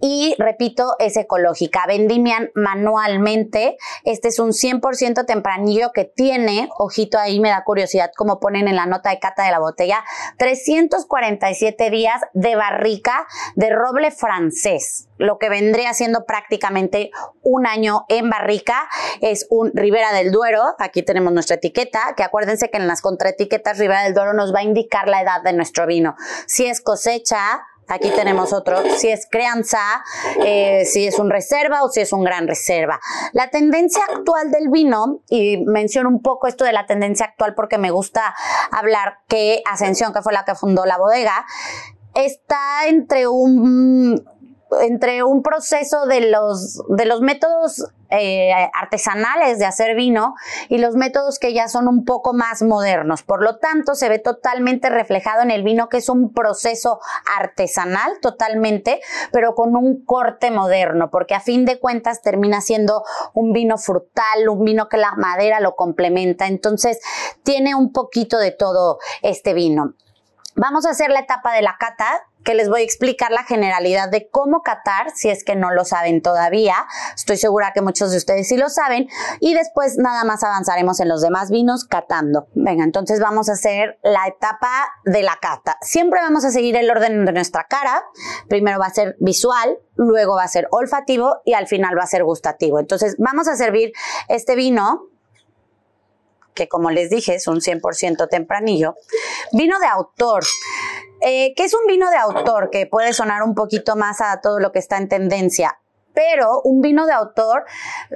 y 0.00 0.34
repito, 0.38 0.65
es 0.98 1.16
ecológica. 1.16 1.84
Vendimian 1.86 2.50
manualmente. 2.54 3.76
Este 4.04 4.28
es 4.28 4.38
un 4.38 4.50
100% 4.50 5.26
tempranillo 5.26 5.92
que 5.92 6.04
tiene, 6.04 6.68
ojito 6.78 7.18
ahí, 7.18 7.40
me 7.40 7.50
da 7.50 7.64
curiosidad 7.64 8.10
como 8.16 8.40
ponen 8.40 8.68
en 8.68 8.76
la 8.76 8.86
nota 8.86 9.10
de 9.10 9.18
cata 9.18 9.44
de 9.44 9.50
la 9.50 9.58
botella, 9.58 10.04
347 10.38 11.90
días 11.90 12.20
de 12.32 12.56
barrica 12.56 13.26
de 13.54 13.70
roble 13.70 14.10
francés 14.10 15.08
lo 15.18 15.38
que 15.38 15.48
vendría 15.48 15.94
siendo 15.94 16.24
prácticamente 16.24 17.10
un 17.42 17.66
año 17.66 18.04
en 18.08 18.28
barrica. 18.30 18.88
Es 19.20 19.46
un 19.50 19.70
Ribera 19.74 20.12
del 20.12 20.30
Duero. 20.30 20.62
Aquí 20.78 21.02
tenemos 21.02 21.32
nuestra 21.32 21.56
etiqueta, 21.56 22.14
que 22.16 22.22
acuérdense 22.22 22.70
que 22.70 22.78
en 22.78 22.86
las 22.86 23.00
contraetiquetas 23.00 23.78
Ribera 23.78 24.02
del 24.02 24.14
Duero 24.14 24.32
nos 24.34 24.54
va 24.54 24.60
a 24.60 24.64
indicar 24.64 25.08
la 25.08 25.22
edad 25.22 25.42
de 25.42 25.52
nuestro 25.52 25.86
vino. 25.86 26.16
Si 26.46 26.66
es 26.66 26.80
cosecha, 26.80 27.62
Aquí 27.88 28.10
tenemos 28.10 28.52
otro, 28.52 28.78
si 28.96 29.08
es 29.08 29.28
crianza, 29.30 29.78
eh, 30.44 30.84
si 30.86 31.06
es 31.06 31.18
un 31.18 31.30
reserva 31.30 31.84
o 31.84 31.88
si 31.88 32.00
es 32.00 32.12
un 32.12 32.24
gran 32.24 32.48
reserva. 32.48 32.98
La 33.32 33.50
tendencia 33.50 34.02
actual 34.10 34.50
del 34.50 34.70
vino, 34.70 35.20
y 35.28 35.58
menciono 35.66 36.08
un 36.08 36.20
poco 36.20 36.48
esto 36.48 36.64
de 36.64 36.72
la 36.72 36.86
tendencia 36.86 37.26
actual 37.26 37.54
porque 37.54 37.78
me 37.78 37.90
gusta 37.90 38.34
hablar 38.72 39.18
que 39.28 39.62
Ascensión, 39.70 40.12
que 40.12 40.22
fue 40.22 40.32
la 40.32 40.44
que 40.44 40.54
fundó 40.54 40.84
la 40.84 40.98
bodega, 40.98 41.46
está 42.14 42.86
entre 42.88 43.28
un 43.28 44.24
entre 44.80 45.22
un 45.22 45.42
proceso 45.42 46.06
de 46.06 46.30
los, 46.30 46.82
de 46.88 47.06
los 47.06 47.20
métodos 47.20 47.86
eh, 48.10 48.52
artesanales 48.72 49.58
de 49.58 49.64
hacer 49.64 49.96
vino 49.96 50.34
y 50.68 50.78
los 50.78 50.94
métodos 50.94 51.38
que 51.38 51.52
ya 51.52 51.68
son 51.68 51.88
un 51.88 52.04
poco 52.04 52.32
más 52.32 52.62
modernos. 52.62 53.22
Por 53.22 53.42
lo 53.42 53.58
tanto, 53.58 53.94
se 53.94 54.08
ve 54.08 54.18
totalmente 54.18 54.90
reflejado 54.90 55.42
en 55.42 55.50
el 55.50 55.62
vino 55.62 55.88
que 55.88 55.98
es 55.98 56.08
un 56.08 56.32
proceso 56.32 57.00
artesanal 57.38 58.18
totalmente, 58.20 59.00
pero 59.32 59.54
con 59.54 59.76
un 59.76 60.04
corte 60.04 60.50
moderno, 60.50 61.10
porque 61.10 61.34
a 61.34 61.40
fin 61.40 61.64
de 61.64 61.78
cuentas 61.78 62.22
termina 62.22 62.60
siendo 62.60 63.04
un 63.34 63.52
vino 63.52 63.78
frutal, 63.78 64.48
un 64.48 64.64
vino 64.64 64.88
que 64.88 64.96
la 64.96 65.12
madera 65.16 65.60
lo 65.60 65.74
complementa. 65.74 66.46
Entonces, 66.46 67.00
tiene 67.42 67.74
un 67.74 67.92
poquito 67.92 68.38
de 68.38 68.50
todo 68.50 68.98
este 69.22 69.54
vino. 69.54 69.94
Vamos 70.58 70.86
a 70.86 70.90
hacer 70.90 71.10
la 71.10 71.20
etapa 71.20 71.52
de 71.52 71.60
la 71.60 71.76
cata, 71.78 72.22
que 72.46 72.54
les 72.54 72.68
voy 72.68 72.82
a 72.82 72.84
explicar 72.84 73.32
la 73.32 73.42
generalidad 73.42 74.08
de 74.08 74.28
cómo 74.30 74.62
catar, 74.62 75.10
si 75.14 75.28
es 75.28 75.42
que 75.42 75.56
no 75.56 75.72
lo 75.72 75.84
saben 75.84 76.22
todavía. 76.22 76.76
Estoy 77.14 77.36
segura 77.36 77.72
que 77.74 77.82
muchos 77.82 78.12
de 78.12 78.18
ustedes 78.18 78.46
sí 78.46 78.56
lo 78.56 78.70
saben. 78.70 79.08
Y 79.40 79.52
después 79.52 79.98
nada 79.98 80.22
más 80.22 80.44
avanzaremos 80.44 81.00
en 81.00 81.08
los 81.08 81.20
demás 81.22 81.50
vinos 81.50 81.84
catando. 81.84 82.46
Venga, 82.54 82.84
entonces 82.84 83.18
vamos 83.18 83.48
a 83.48 83.54
hacer 83.54 83.98
la 84.04 84.28
etapa 84.28 84.86
de 85.04 85.24
la 85.24 85.36
cata. 85.42 85.76
Siempre 85.82 86.20
vamos 86.20 86.44
a 86.44 86.52
seguir 86.52 86.76
el 86.76 86.88
orden 86.88 87.24
de 87.24 87.32
nuestra 87.32 87.64
cara. 87.64 88.04
Primero 88.48 88.78
va 88.78 88.86
a 88.86 88.94
ser 88.94 89.16
visual, 89.18 89.78
luego 89.96 90.36
va 90.36 90.44
a 90.44 90.48
ser 90.48 90.68
olfativo 90.70 91.40
y 91.44 91.54
al 91.54 91.66
final 91.66 91.98
va 91.98 92.04
a 92.04 92.06
ser 92.06 92.22
gustativo. 92.22 92.78
Entonces 92.78 93.16
vamos 93.18 93.48
a 93.48 93.56
servir 93.56 93.92
este 94.28 94.54
vino 94.54 95.08
que 96.56 96.68
como 96.68 96.90
les 96.90 97.10
dije 97.10 97.36
es 97.36 97.46
un 97.46 97.60
100% 97.60 98.28
tempranillo. 98.28 98.96
Vino 99.52 99.78
de 99.78 99.86
autor. 99.86 100.42
Eh, 101.20 101.54
¿Qué 101.56 101.64
es 101.64 101.74
un 101.74 101.86
vino 101.86 102.10
de 102.10 102.16
autor? 102.16 102.70
Que 102.70 102.86
puede 102.86 103.12
sonar 103.12 103.42
un 103.42 103.54
poquito 103.54 103.96
más 103.96 104.20
a 104.20 104.40
todo 104.40 104.58
lo 104.60 104.72
que 104.72 104.78
está 104.78 104.98
en 104.98 105.08
tendencia 105.08 105.78
pero 106.16 106.62
un 106.64 106.80
vino 106.80 107.04
de 107.04 107.12
autor 107.12 107.66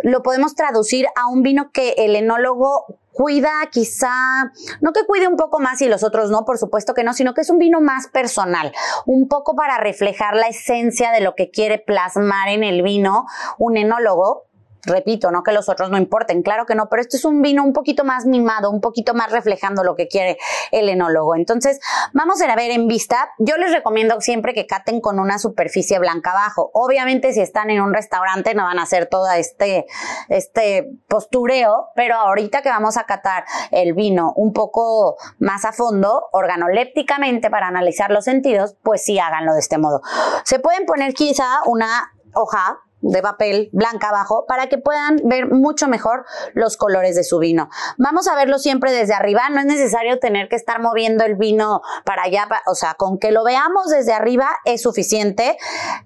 lo 0.03 0.23
podemos 0.23 0.55
traducir 0.55 1.07
a 1.17 1.29
un 1.29 1.43
vino 1.43 1.71
que 1.71 1.91
el 1.99 2.17
enólogo 2.17 2.87
cuida 3.13 3.51
quizá, 3.71 4.51
no 4.81 4.93
que 4.93 5.05
cuide 5.07 5.29
un 5.29 5.37
poco 5.37 5.59
más 5.59 5.83
y 5.83 5.89
los 5.89 6.03
otros 6.03 6.31
no, 6.31 6.47
por 6.47 6.57
supuesto 6.57 6.95
que 6.95 7.05
no, 7.05 7.13
sino 7.13 7.35
que 7.35 7.43
es 7.43 7.51
un 7.51 7.59
vino 7.59 7.83
más 7.83 8.07
personal, 8.07 8.73
un 9.05 9.29
poco 9.29 9.55
para 9.55 9.77
reflejar 9.77 10.35
la 10.35 10.49
esencia 10.49 11.13
de 11.13 11.21
lo 11.21 11.35
que 11.35 11.51
quiere 11.51 11.79
plasmar 11.79 12.49
en 12.49 12.65
el 12.65 12.83
vino 12.83 13.27
un 13.59 13.77
enólogo 13.77 14.47
repito, 14.85 15.31
no 15.31 15.43
que 15.43 15.53
los 15.53 15.69
otros 15.69 15.91
no 15.91 15.99
importen, 15.99 16.43
claro 16.43 16.67
que 16.67 16.75
no, 16.75 16.89
pero 16.89 17.03
este 17.03 17.17
es 17.17 17.25
un 17.25 17.43
vino 17.43 17.65
un 17.65 17.73
poquito 17.73 18.05
más 18.05 18.27
mimado, 18.27 18.71
un 18.71 18.81
poquito 18.81 19.15
más 19.15 19.31
reflejando 19.31 19.85
lo 19.85 19.97
que 19.97 20.09
quiere 20.09 20.39
el 20.71 20.89
enólogo. 20.89 21.35
Entonces, 21.35 21.81
vamos 22.13 22.41
a 22.41 22.57
ver 22.57 22.71
en 22.71 22.89
vista. 22.89 23.31
Yo 23.39 23.57
les 23.57 23.73
recomiendo 23.73 24.21
siempre 24.21 24.55
que 24.55 24.67
caten 24.67 25.01
con 25.01 25.19
una 25.19 25.39
superficie 25.39 25.99
blanca 25.99 26.33
abajo. 26.33 26.71
Obviamente, 26.75 27.33
si 27.33 27.41
están 27.41 27.71
en 27.71 27.81
un 27.81 27.95
restaurante, 27.95 28.55
no 28.55 28.65
van 28.65 28.79
a 28.79 28.83
hacer 28.83 29.07
todo 29.07 29.31
este, 29.31 29.87
este 30.29 30.91
postureo, 31.09 31.89
pero 31.95 32.17
ahorita 32.17 32.63
que 32.63 32.69
vamos 32.69 32.97
a 32.97 33.05
catar 33.05 33.45
el 33.71 33.95
vino 33.95 34.33
un 34.37 34.53
poco 34.53 35.17
más 35.39 35.65
a 35.65 35.73
fondo, 35.73 36.29
organolépticamente 36.33 37.51
para 37.51 37.69
analizar 37.69 38.11
los 38.11 38.25
sentidos, 38.25 38.77
pues 38.83 39.05
sí 39.05 39.19
háganlo 39.19 39.55
de 39.55 39.61
este 39.61 39.79
modo. 39.79 40.03
Se 40.45 40.59
pueden 40.59 40.87
poner 40.87 41.15
quizá 41.15 41.61
una 41.67 42.13
hoja 42.35 42.81
de 43.03 43.23
papel 43.23 43.71
blanca 43.73 44.09
abajo 44.09 44.45
para 44.47 44.69
que 44.69 44.79
puedan 44.79 45.21
ver 45.25 45.51
mucho 45.51 45.89
mejor 45.89 46.25
los 46.55 46.77
colores 46.77 47.17
de 47.17 47.25
su 47.25 47.39
vino. 47.39 47.69
Vamos 47.99 48.29
a 48.29 48.35
verlo 48.35 48.59
siempre 48.59 48.93
desde 48.93 49.15
arriba, 49.15 49.49
no 49.51 49.61
es 49.61 49.67
necesario 49.67 50.19
tener 50.19 50.49
que 50.49 50.57
estar 50.57 50.81
moviendo 50.81 51.25
el 51.25 51.37
vino 51.37 51.83
para 52.05 52.25
allá, 52.25 52.49
o 52.67 52.75
sea, 52.75 52.95
con 52.95 53.19
que 53.19 53.31
lo 53.31 53.45
veamos 53.45 53.89
desde 53.89 54.13
arriba 54.13 54.49
es 54.65 54.83
suficiente. 54.83 55.57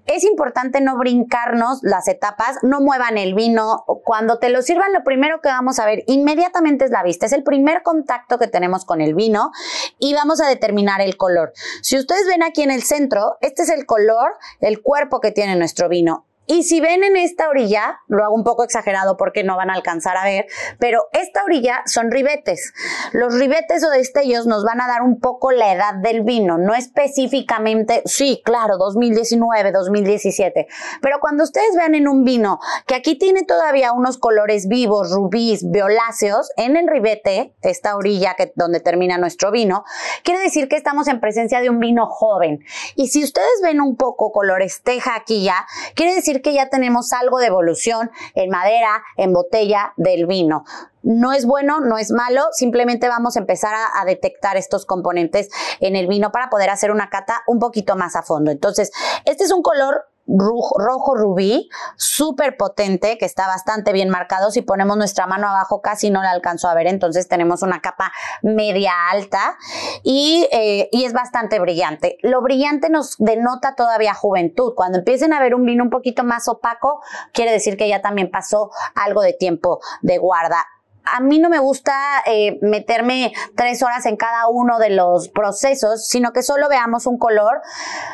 Es 0.05 0.23
importante 0.23 0.81
no 0.81 0.97
brincarnos 0.97 1.79
las 1.81 2.07
etapas, 2.07 2.57
no 2.63 2.81
muevan 2.81 3.17
el 3.17 3.33
vino. 3.33 3.83
Cuando 4.03 4.39
te 4.39 4.49
lo 4.49 4.61
sirvan, 4.61 4.93
lo 4.93 5.03
primero 5.03 5.41
que 5.41 5.49
vamos 5.49 5.79
a 5.79 5.85
ver 5.85 6.03
inmediatamente 6.07 6.85
es 6.85 6.91
la 6.91 7.03
vista, 7.03 7.25
es 7.25 7.33
el 7.33 7.43
primer 7.43 7.83
contacto 7.83 8.37
que 8.37 8.47
tenemos 8.47 8.85
con 8.85 9.01
el 9.01 9.15
vino 9.15 9.51
y 9.99 10.13
vamos 10.13 10.41
a 10.41 10.47
determinar 10.47 11.01
el 11.01 11.17
color. 11.17 11.53
Si 11.81 11.97
ustedes 11.97 12.25
ven 12.27 12.43
aquí 12.43 12.61
en 12.61 12.71
el 12.71 12.83
centro, 12.83 13.37
este 13.41 13.63
es 13.63 13.69
el 13.69 13.85
color, 13.85 14.35
el 14.59 14.81
cuerpo 14.81 15.19
que 15.19 15.31
tiene 15.31 15.55
nuestro 15.55 15.89
vino 15.89 16.25
y 16.47 16.63
si 16.63 16.79
ven 16.79 17.03
en 17.03 17.15
esta 17.15 17.49
orilla, 17.49 18.01
lo 18.07 18.23
hago 18.23 18.35
un 18.35 18.43
poco 18.43 18.63
exagerado 18.63 19.17
porque 19.17 19.43
no 19.43 19.57
van 19.57 19.69
a 19.69 19.73
alcanzar 19.73 20.15
a 20.17 20.23
ver, 20.23 20.45
pero 20.79 21.07
esta 21.11 21.43
orilla 21.43 21.81
son 21.85 22.11
ribetes. 22.11 22.73
Los 23.13 23.33
ribetes 23.33 23.83
o 23.83 23.89
destellos 23.89 24.45
nos 24.45 24.63
van 24.63 24.81
a 24.81 24.87
dar 24.87 25.01
un 25.01 25.19
poco 25.19 25.51
la 25.51 25.73
edad 25.73 25.95
del 25.95 26.23
vino, 26.23 26.57
no 26.57 26.75
específicamente, 26.75 28.03
sí, 28.05 28.41
claro, 28.45 28.77
2019, 28.77 29.71
2017, 29.71 30.67
pero 31.01 31.19
cuando 31.19 31.43
ustedes 31.43 31.75
vean 31.75 31.95
en 31.95 32.07
un 32.07 32.23
vino 32.23 32.59
que 32.85 32.95
aquí 32.95 33.17
tiene 33.17 33.43
todavía 33.43 33.91
unos 33.93 34.17
colores 34.17 34.67
vivos, 34.67 35.11
rubíes, 35.11 35.69
violáceos, 35.71 36.51
en 36.57 36.77
el 36.77 36.87
ribete, 36.87 37.55
esta 37.61 37.95
orilla 37.95 38.35
que, 38.35 38.53
donde 38.55 38.79
termina 38.79 39.17
nuestro 39.17 39.51
vino, 39.51 39.83
quiere 40.23 40.41
decir 40.41 40.67
que 40.67 40.75
estamos 40.75 41.07
en 41.07 41.19
presencia 41.19 41.61
de 41.61 41.69
un 41.69 41.79
vino 41.79 42.05
joven. 42.07 42.59
Y 42.95 43.07
si 43.07 43.23
ustedes 43.23 43.61
ven 43.63 43.81
un 43.81 43.95
poco 43.95 44.31
colores 44.31 44.81
teja 44.83 45.15
aquí 45.15 45.43
ya, 45.43 45.65
quiere 45.95 46.13
decir 46.13 46.34
que 46.41 46.53
ya 46.53 46.69
tenemos 46.69 47.13
algo 47.13 47.39
de 47.39 47.47
evolución 47.47 48.11
en 48.33 48.49
madera, 48.49 49.03
en 49.17 49.33
botella 49.33 49.93
del 49.97 50.25
vino. 50.25 50.63
No 51.03 51.33
es 51.33 51.45
bueno, 51.45 51.81
no 51.81 51.97
es 51.97 52.11
malo, 52.11 52.41
simplemente 52.51 53.07
vamos 53.07 53.35
a 53.35 53.39
empezar 53.39 53.73
a, 53.75 54.05
detectar 54.05 54.57
estos 54.57 54.85
componentes 54.85 55.49
en 55.79 55.95
el 55.95 56.07
vino 56.07 56.31
para 56.31 56.49
poder 56.49 56.69
hacer 56.69 56.91
una 56.91 57.09
cata 57.09 57.43
un 57.47 57.59
poquito 57.59 57.95
más 57.95 58.15
a 58.15 58.23
fondo. 58.23 58.51
Entonces, 58.51 58.91
este 59.25 59.43
es 59.43 59.51
un 59.51 59.61
color 59.61 60.05
rojo, 60.27 61.15
rubí, 61.15 61.69
súper 61.97 62.57
potente, 62.57 63.17
que 63.17 63.25
está 63.25 63.47
bastante 63.47 63.93
bien 63.93 64.09
marcado. 64.09 64.51
Si 64.51 64.61
ponemos 64.61 64.97
nuestra 64.97 65.27
mano 65.27 65.47
abajo 65.47 65.81
casi 65.81 66.09
no 66.09 66.21
la 66.21 66.31
alcanzo 66.31 66.67
a 66.67 66.73
ver, 66.73 66.87
entonces 66.87 67.27
tenemos 67.27 67.61
una 67.61 67.81
capa 67.81 68.11
media 68.41 69.09
alta 69.11 69.57
y, 70.03 70.47
eh, 70.51 70.89
y 70.91 71.05
es 71.05 71.13
bastante 71.13 71.59
brillante. 71.59 72.17
Lo 72.21 72.41
brillante 72.41 72.89
nos 72.89 73.15
denota 73.17 73.75
todavía 73.75 74.13
juventud. 74.13 74.73
Cuando 74.75 74.99
empiecen 74.99 75.33
a 75.33 75.39
ver 75.39 75.55
un 75.55 75.65
vino 75.65 75.83
un 75.83 75.89
poquito 75.89 76.23
más 76.23 76.47
opaco, 76.47 77.01
quiere 77.31 77.51
decir 77.51 77.77
que 77.77 77.87
ya 77.87 78.01
también 78.01 78.31
pasó 78.31 78.71
algo 78.95 79.21
de 79.21 79.33
tiempo 79.33 79.79
de 80.01 80.17
guarda 80.17 80.65
a 81.05 81.19
mí 81.21 81.39
no 81.39 81.49
me 81.49 81.59
gusta 81.59 81.93
eh, 82.25 82.57
meterme 82.61 83.33
tres 83.55 83.81
horas 83.83 84.05
en 84.05 84.17
cada 84.17 84.47
uno 84.47 84.79
de 84.79 84.89
los 84.89 85.29
procesos, 85.29 86.07
sino 86.07 86.33
que 86.33 86.43
solo 86.43 86.67
veamos 86.69 87.05
un 87.05 87.17
color. 87.17 87.61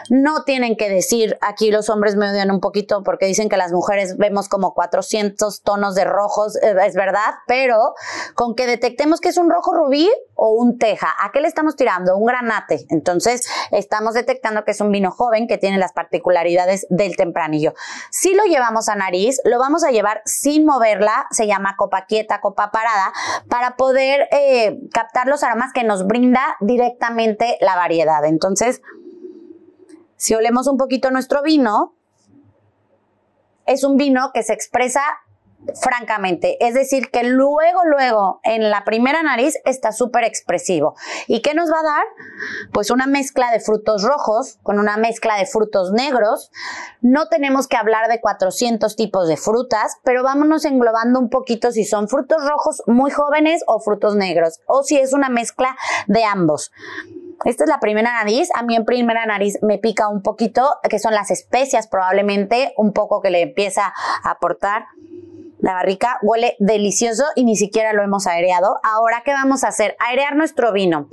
No 0.09 0.43
tienen 0.43 0.75
que 0.75 0.89
decir, 0.89 1.37
aquí 1.41 1.71
los 1.71 1.89
hombres 1.89 2.15
me 2.15 2.29
odian 2.29 2.51
un 2.51 2.59
poquito 2.59 3.03
porque 3.03 3.25
dicen 3.25 3.49
que 3.49 3.57
las 3.57 3.71
mujeres 3.71 4.17
vemos 4.17 4.49
como 4.49 4.73
400 4.73 5.61
tonos 5.63 5.95
de 5.95 6.05
rojos, 6.05 6.55
eh, 6.57 6.75
es 6.85 6.95
verdad, 6.95 7.35
pero 7.47 7.93
con 8.35 8.55
que 8.55 8.67
detectemos 8.67 9.21
que 9.21 9.29
es 9.29 9.37
un 9.37 9.49
rojo 9.49 9.73
rubí 9.73 10.09
o 10.35 10.49
un 10.49 10.79
teja, 10.79 11.13
¿a 11.19 11.31
qué 11.31 11.39
le 11.39 11.47
estamos 11.47 11.75
tirando? 11.75 12.17
Un 12.17 12.25
granate. 12.25 12.85
Entonces, 12.89 13.47
estamos 13.69 14.15
detectando 14.15 14.63
que 14.63 14.71
es 14.71 14.81
un 14.81 14.91
vino 14.91 15.11
joven 15.11 15.47
que 15.47 15.57
tiene 15.57 15.77
las 15.77 15.93
particularidades 15.93 16.87
del 16.89 17.15
tempranillo. 17.15 17.73
Si 18.09 18.33
lo 18.33 18.43
llevamos 18.45 18.89
a 18.89 18.95
nariz, 18.95 19.39
lo 19.45 19.59
vamos 19.59 19.83
a 19.83 19.91
llevar 19.91 20.21
sin 20.25 20.65
moverla, 20.65 21.27
se 21.29 21.45
llama 21.45 21.75
copa 21.77 22.05
quieta, 22.05 22.41
copa 22.41 22.71
para 23.49 23.75
poder 23.75 24.27
eh, 24.31 24.79
captar 24.93 25.27
los 25.27 25.43
aromas 25.43 25.73
que 25.73 25.83
nos 25.83 26.05
brinda 26.05 26.55
directamente 26.59 27.57
la 27.61 27.75
variedad. 27.75 28.25
Entonces, 28.25 28.81
si 30.15 30.35
olemos 30.35 30.67
un 30.67 30.77
poquito 30.77 31.11
nuestro 31.11 31.41
vino, 31.41 31.93
es 33.65 33.83
un 33.83 33.97
vino 33.97 34.31
que 34.33 34.43
se 34.43 34.53
expresa 34.53 35.01
francamente. 35.81 36.57
Es 36.65 36.73
decir, 36.73 37.09
que 37.11 37.23
luego, 37.23 37.81
luego, 37.85 38.39
en 38.43 38.69
la 38.69 38.83
primera 38.83 39.23
nariz 39.23 39.57
está 39.65 39.91
súper 39.91 40.23
expresivo. 40.23 40.95
¿Y 41.27 41.41
qué 41.41 41.53
nos 41.53 41.71
va 41.71 41.79
a 41.79 41.83
dar? 41.83 42.03
Pues 42.73 42.91
una 42.91 43.07
mezcla 43.07 43.51
de 43.51 43.59
frutos 43.59 44.03
rojos 44.03 44.57
con 44.63 44.79
una 44.79 44.97
mezcla 44.97 45.37
de 45.37 45.45
frutos 45.45 45.91
negros. 45.91 46.51
No 47.01 47.27
tenemos 47.27 47.67
que 47.67 47.77
hablar 47.77 48.09
de 48.09 48.19
400 48.21 48.95
tipos 48.95 49.27
de 49.27 49.37
frutas, 49.37 49.97
pero 50.03 50.23
vámonos 50.23 50.65
englobando 50.65 51.19
un 51.19 51.29
poquito 51.29 51.71
si 51.71 51.85
son 51.85 52.07
frutos 52.07 52.45
rojos 52.47 52.83
muy 52.87 53.11
jóvenes 53.11 53.63
o 53.67 53.79
frutos 53.79 54.15
negros, 54.15 54.59
o 54.65 54.83
si 54.83 54.97
es 54.97 55.13
una 55.13 55.29
mezcla 55.29 55.75
de 56.07 56.23
ambos. 56.23 56.71
Esta 57.43 57.63
es 57.63 57.69
la 57.69 57.79
primera 57.79 58.11
nariz. 58.11 58.49
A 58.53 58.63
mí 58.63 58.75
en 58.75 58.85
primera 58.85 59.25
nariz 59.25 59.57
me 59.63 59.79
pica 59.79 60.09
un 60.09 60.21
poquito, 60.21 60.67
que 60.87 60.99
son 60.99 61.13
las 61.13 61.31
especias 61.31 61.87
probablemente, 61.87 62.73
un 62.77 62.93
poco 62.93 63.21
que 63.21 63.31
le 63.31 63.41
empieza 63.41 63.93
a 64.23 64.29
aportar. 64.29 64.85
La 65.61 65.73
barrica 65.73 66.17
huele 66.23 66.55
delicioso 66.59 67.23
y 67.35 67.45
ni 67.45 67.55
siquiera 67.55 67.93
lo 67.93 68.03
hemos 68.03 68.27
aireado. 68.27 68.79
Ahora, 68.83 69.21
¿qué 69.23 69.31
vamos 69.31 69.63
a 69.63 69.67
hacer? 69.69 69.95
Airear 69.99 70.35
nuestro 70.35 70.73
vino. 70.73 71.07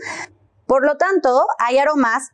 Por 0.67 0.85
lo 0.85 0.97
tanto, 0.97 1.47
hay 1.59 1.79
aromas 1.79 2.33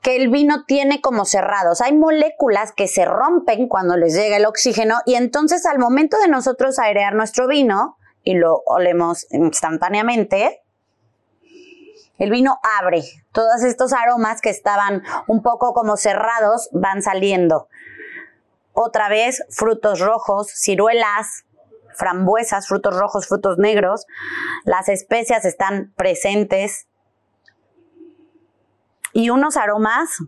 que 0.00 0.16
el 0.16 0.30
vino 0.30 0.64
tiene 0.64 1.00
como 1.00 1.26
cerrados. 1.26 1.80
Hay 1.82 1.94
moléculas 1.94 2.72
que 2.72 2.88
se 2.88 3.04
rompen 3.04 3.68
cuando 3.68 3.96
les 3.96 4.14
llega 4.14 4.38
el 4.38 4.46
oxígeno 4.46 4.96
y 5.04 5.14
entonces 5.14 5.66
al 5.66 5.78
momento 5.78 6.18
de 6.18 6.28
nosotros 6.28 6.78
airear 6.78 7.14
nuestro 7.14 7.46
vino 7.46 7.98
y 8.22 8.34
lo 8.34 8.62
olemos 8.66 9.26
instantáneamente, 9.30 10.62
el 12.18 12.30
vino 12.30 12.58
abre. 12.78 13.02
Todos 13.32 13.62
estos 13.62 13.92
aromas 13.92 14.40
que 14.40 14.50
estaban 14.50 15.02
un 15.26 15.42
poco 15.42 15.72
como 15.72 15.96
cerrados 15.96 16.68
van 16.72 17.02
saliendo. 17.02 17.68
Otra 18.80 19.08
vez, 19.08 19.42
frutos 19.50 19.98
rojos, 19.98 20.52
ciruelas, 20.54 21.44
frambuesas, 21.96 22.68
frutos 22.68 22.96
rojos, 22.96 23.26
frutos 23.26 23.58
negros. 23.58 24.06
Las 24.64 24.88
especias 24.88 25.44
están 25.44 25.92
presentes. 25.96 26.86
Y 29.12 29.30
unos 29.30 29.56
aromas 29.56 30.18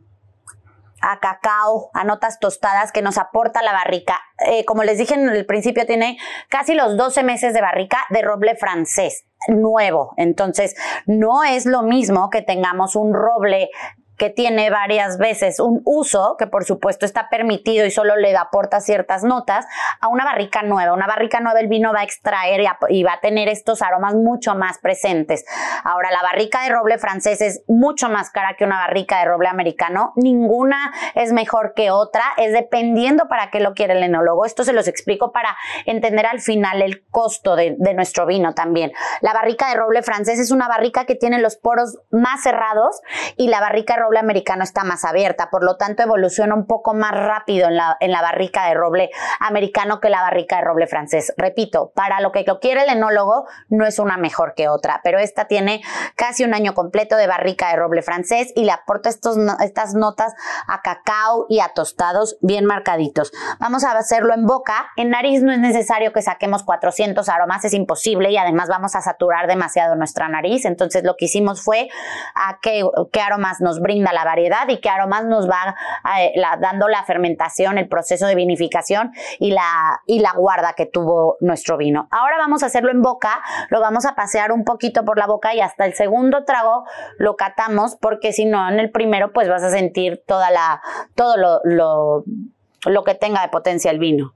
a 1.00 1.20
cacao, 1.20 1.90
a 1.94 2.02
notas 2.02 2.40
tostadas 2.40 2.90
que 2.90 3.02
nos 3.02 3.18
aporta 3.18 3.62
la 3.62 3.72
barrica. 3.72 4.18
Eh, 4.44 4.64
como 4.64 4.82
les 4.82 4.98
dije 4.98 5.14
en 5.14 5.28
el 5.28 5.46
principio, 5.46 5.86
tiene 5.86 6.18
casi 6.48 6.74
los 6.74 6.96
12 6.96 7.22
meses 7.22 7.54
de 7.54 7.60
barrica 7.60 7.98
de 8.10 8.22
roble 8.22 8.56
francés 8.56 9.26
nuevo. 9.46 10.12
Entonces, 10.16 10.74
no 11.06 11.44
es 11.44 11.66
lo 11.66 11.82
mismo 11.82 12.30
que 12.30 12.42
tengamos 12.42 12.96
un 12.96 13.14
roble 13.14 13.70
que 14.20 14.28
tiene 14.28 14.68
varias 14.68 15.16
veces 15.16 15.60
un 15.60 15.80
uso, 15.86 16.36
que 16.38 16.46
por 16.46 16.66
supuesto 16.66 17.06
está 17.06 17.30
permitido 17.30 17.86
y 17.86 17.90
solo 17.90 18.16
le 18.16 18.36
aporta 18.36 18.80
ciertas 18.80 19.24
notas, 19.24 19.64
a 19.98 20.08
una 20.08 20.26
barrica 20.26 20.62
nueva. 20.62 20.92
Una 20.92 21.06
barrica 21.06 21.40
nueva 21.40 21.58
el 21.58 21.68
vino 21.68 21.94
va 21.94 22.00
a 22.00 22.04
extraer 22.04 22.60
y, 22.90 23.02
va 23.02 23.14
a 23.14 23.20
tener 23.20 23.48
estos 23.48 23.80
aromas 23.80 24.14
mucho 24.14 24.54
más 24.54 24.76
presentes. 24.76 25.46
Ahora, 25.84 26.10
la 26.10 26.20
barrica 26.22 26.62
de 26.64 26.68
roble 26.68 26.98
francés 26.98 27.40
es 27.40 27.62
mucho 27.66 28.10
más 28.10 28.28
cara 28.28 28.56
que 28.58 28.66
una 28.66 28.76
barrica 28.76 29.20
de 29.20 29.24
roble 29.24 29.48
americano. 29.48 30.12
Ninguna 30.16 30.92
es 31.14 31.32
mejor 31.32 31.72
que 31.74 31.90
otra, 31.90 32.24
es 32.36 32.52
dependiendo 32.52 33.26
para 33.26 33.50
qué 33.50 33.60
lo 33.60 33.72
quiere 33.72 33.94
el 33.94 34.02
enólogo. 34.02 34.44
Esto 34.44 34.64
se 34.64 34.74
los 34.74 34.86
explico 34.86 35.32
para 35.32 35.56
entender 35.86 36.26
al 36.26 36.40
final 36.40 36.82
el 36.82 37.06
costo 37.08 37.56
de, 37.56 37.74
de 37.78 37.94
nuestro 37.94 38.26
vino 38.26 38.52
también. 38.52 38.92
La 39.22 39.32
barrica 39.32 39.70
de 39.70 39.76
roble 39.76 40.02
francés 40.02 40.38
es 40.38 40.50
una 40.50 40.68
barrica 40.68 41.06
que 41.06 41.14
tiene 41.14 41.38
los 41.38 41.56
poros 41.56 41.96
más 42.10 42.42
cerrados 42.42 43.00
y 43.38 43.48
la 43.48 43.60
barrica 43.60 43.94
de 43.94 44.00
roble 44.00 44.09
americano 44.18 44.64
está 44.64 44.84
más 44.84 45.04
abierta, 45.04 45.50
por 45.50 45.64
lo 45.64 45.76
tanto 45.76 46.02
evoluciona 46.02 46.54
un 46.54 46.66
poco 46.66 46.94
más 46.94 47.12
rápido 47.12 47.68
en 47.68 47.76
la, 47.76 47.96
en 48.00 48.10
la 48.10 48.22
barrica 48.22 48.66
de 48.66 48.74
roble 48.74 49.10
americano 49.38 50.00
que 50.00 50.10
la 50.10 50.22
barrica 50.22 50.56
de 50.56 50.62
roble 50.62 50.86
francés. 50.86 51.32
Repito, 51.36 51.92
para 51.94 52.20
lo 52.20 52.32
que 52.32 52.44
lo 52.46 52.60
quiere 52.60 52.82
el 52.82 52.90
enólogo, 52.90 53.46
no 53.68 53.86
es 53.86 53.98
una 53.98 54.16
mejor 54.16 54.54
que 54.54 54.68
otra, 54.68 55.00
pero 55.04 55.18
esta 55.18 55.46
tiene 55.46 55.82
casi 56.16 56.44
un 56.44 56.54
año 56.54 56.74
completo 56.74 57.16
de 57.16 57.26
barrica 57.26 57.70
de 57.70 57.76
roble 57.76 58.02
francés 58.02 58.52
y 58.54 58.64
le 58.64 58.72
aporta 58.72 59.08
estos, 59.08 59.36
estas 59.60 59.94
notas 59.94 60.34
a 60.66 60.82
cacao 60.82 61.46
y 61.48 61.60
a 61.60 61.68
tostados 61.74 62.36
bien 62.40 62.64
marcaditos. 62.64 63.32
Vamos 63.58 63.84
a 63.84 63.92
hacerlo 63.92 64.34
en 64.34 64.46
boca. 64.46 64.90
En 64.96 65.10
nariz 65.10 65.42
no 65.42 65.52
es 65.52 65.58
necesario 65.58 66.12
que 66.12 66.22
saquemos 66.22 66.62
400 66.62 67.28
aromas, 67.28 67.64
es 67.64 67.74
imposible 67.74 68.30
y 68.30 68.36
además 68.36 68.68
vamos 68.68 68.94
a 68.96 69.02
saturar 69.02 69.46
demasiado 69.46 69.94
nuestra 69.96 70.28
nariz. 70.28 70.64
Entonces 70.64 71.04
lo 71.04 71.16
que 71.16 71.26
hicimos 71.26 71.62
fue 71.62 71.88
a 72.34 72.58
qué, 72.60 72.84
qué 73.12 73.20
aromas 73.20 73.60
nos 73.60 73.80
la 74.00 74.24
variedad 74.24 74.68
y 74.68 74.78
qué 74.78 74.88
aromas 74.88 75.24
nos 75.24 75.48
va 75.48 75.76
eh, 76.18 76.32
dando 76.60 76.88
la 76.88 77.04
fermentación, 77.04 77.78
el 77.78 77.88
proceso 77.88 78.26
de 78.26 78.34
vinificación 78.34 79.12
y 79.38 79.52
la, 79.52 80.00
y 80.06 80.20
la 80.20 80.32
guarda 80.32 80.72
que 80.74 80.86
tuvo 80.86 81.36
nuestro 81.40 81.76
vino. 81.76 82.08
Ahora 82.10 82.36
vamos 82.38 82.62
a 82.62 82.66
hacerlo 82.66 82.90
en 82.90 83.02
boca, 83.02 83.40
lo 83.68 83.80
vamos 83.80 84.06
a 84.06 84.14
pasear 84.14 84.52
un 84.52 84.64
poquito 84.64 85.04
por 85.04 85.18
la 85.18 85.26
boca 85.26 85.54
y 85.54 85.60
hasta 85.60 85.84
el 85.84 85.94
segundo 85.94 86.44
trago 86.44 86.84
lo 87.18 87.36
catamos 87.36 87.96
porque 87.96 88.32
si 88.32 88.44
no 88.44 88.68
en 88.68 88.80
el 88.80 88.90
primero 88.90 89.32
pues 89.32 89.48
vas 89.48 89.62
a 89.62 89.70
sentir 89.70 90.22
toda 90.26 90.50
la, 90.50 90.82
todo 91.14 91.36
lo, 91.36 91.60
lo, 91.64 92.24
lo 92.86 93.04
que 93.04 93.14
tenga 93.14 93.42
de 93.42 93.48
potencia 93.48 93.90
el 93.90 93.98
vino. 93.98 94.34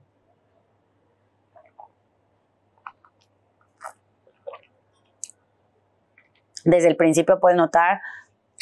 Desde 6.65 6.89
el 6.89 6.97
principio 6.97 7.41
puedes 7.41 7.59
notar 7.59 8.01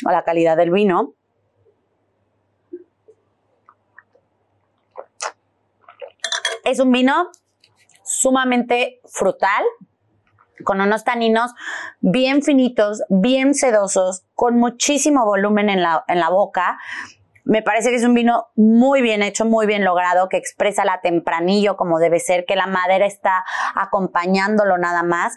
a 0.05 0.13
la 0.13 0.25
calidad 0.25 0.57
del 0.57 0.71
vino. 0.71 1.15
Es 6.65 6.79
un 6.79 6.93
vino 6.93 7.31
sumamente 8.05 9.01
frutal, 9.05 9.65
con 10.65 10.81
unos 10.81 11.03
taninos 11.03 11.53
bien 12.01 12.43
finitos, 12.43 13.03
bien 13.09 13.55
sedosos, 13.55 14.25
con 14.35 14.59
muchísimo 14.59 15.25
volumen 15.25 15.69
en 15.71 15.83
la, 15.83 16.05
en 16.07 16.21
la 16.21 16.29
boca. 16.29 16.79
Me 17.45 17.63
parece 17.63 17.91
que 17.91 17.97
es 17.97 18.05
un 18.05 18.15
vino 18.15 18.47
muy 18.55 19.03
bien 19.03 19.23
hecho, 19.23 19.45
muy 19.45 19.67
bien 19.67 19.85
logrado, 19.85 20.29
que 20.29 20.37
expresa 20.37 20.85
la 20.85 21.01
tempranillo 21.01 21.77
como 21.77 21.99
debe 21.99 22.21
ser, 22.21 22.45
que 22.45 22.55
la 22.55 22.69
madera 22.69 23.07
está 23.07 23.45
acompañándolo 23.75 24.79
nada 24.79 25.03
más 25.03 25.37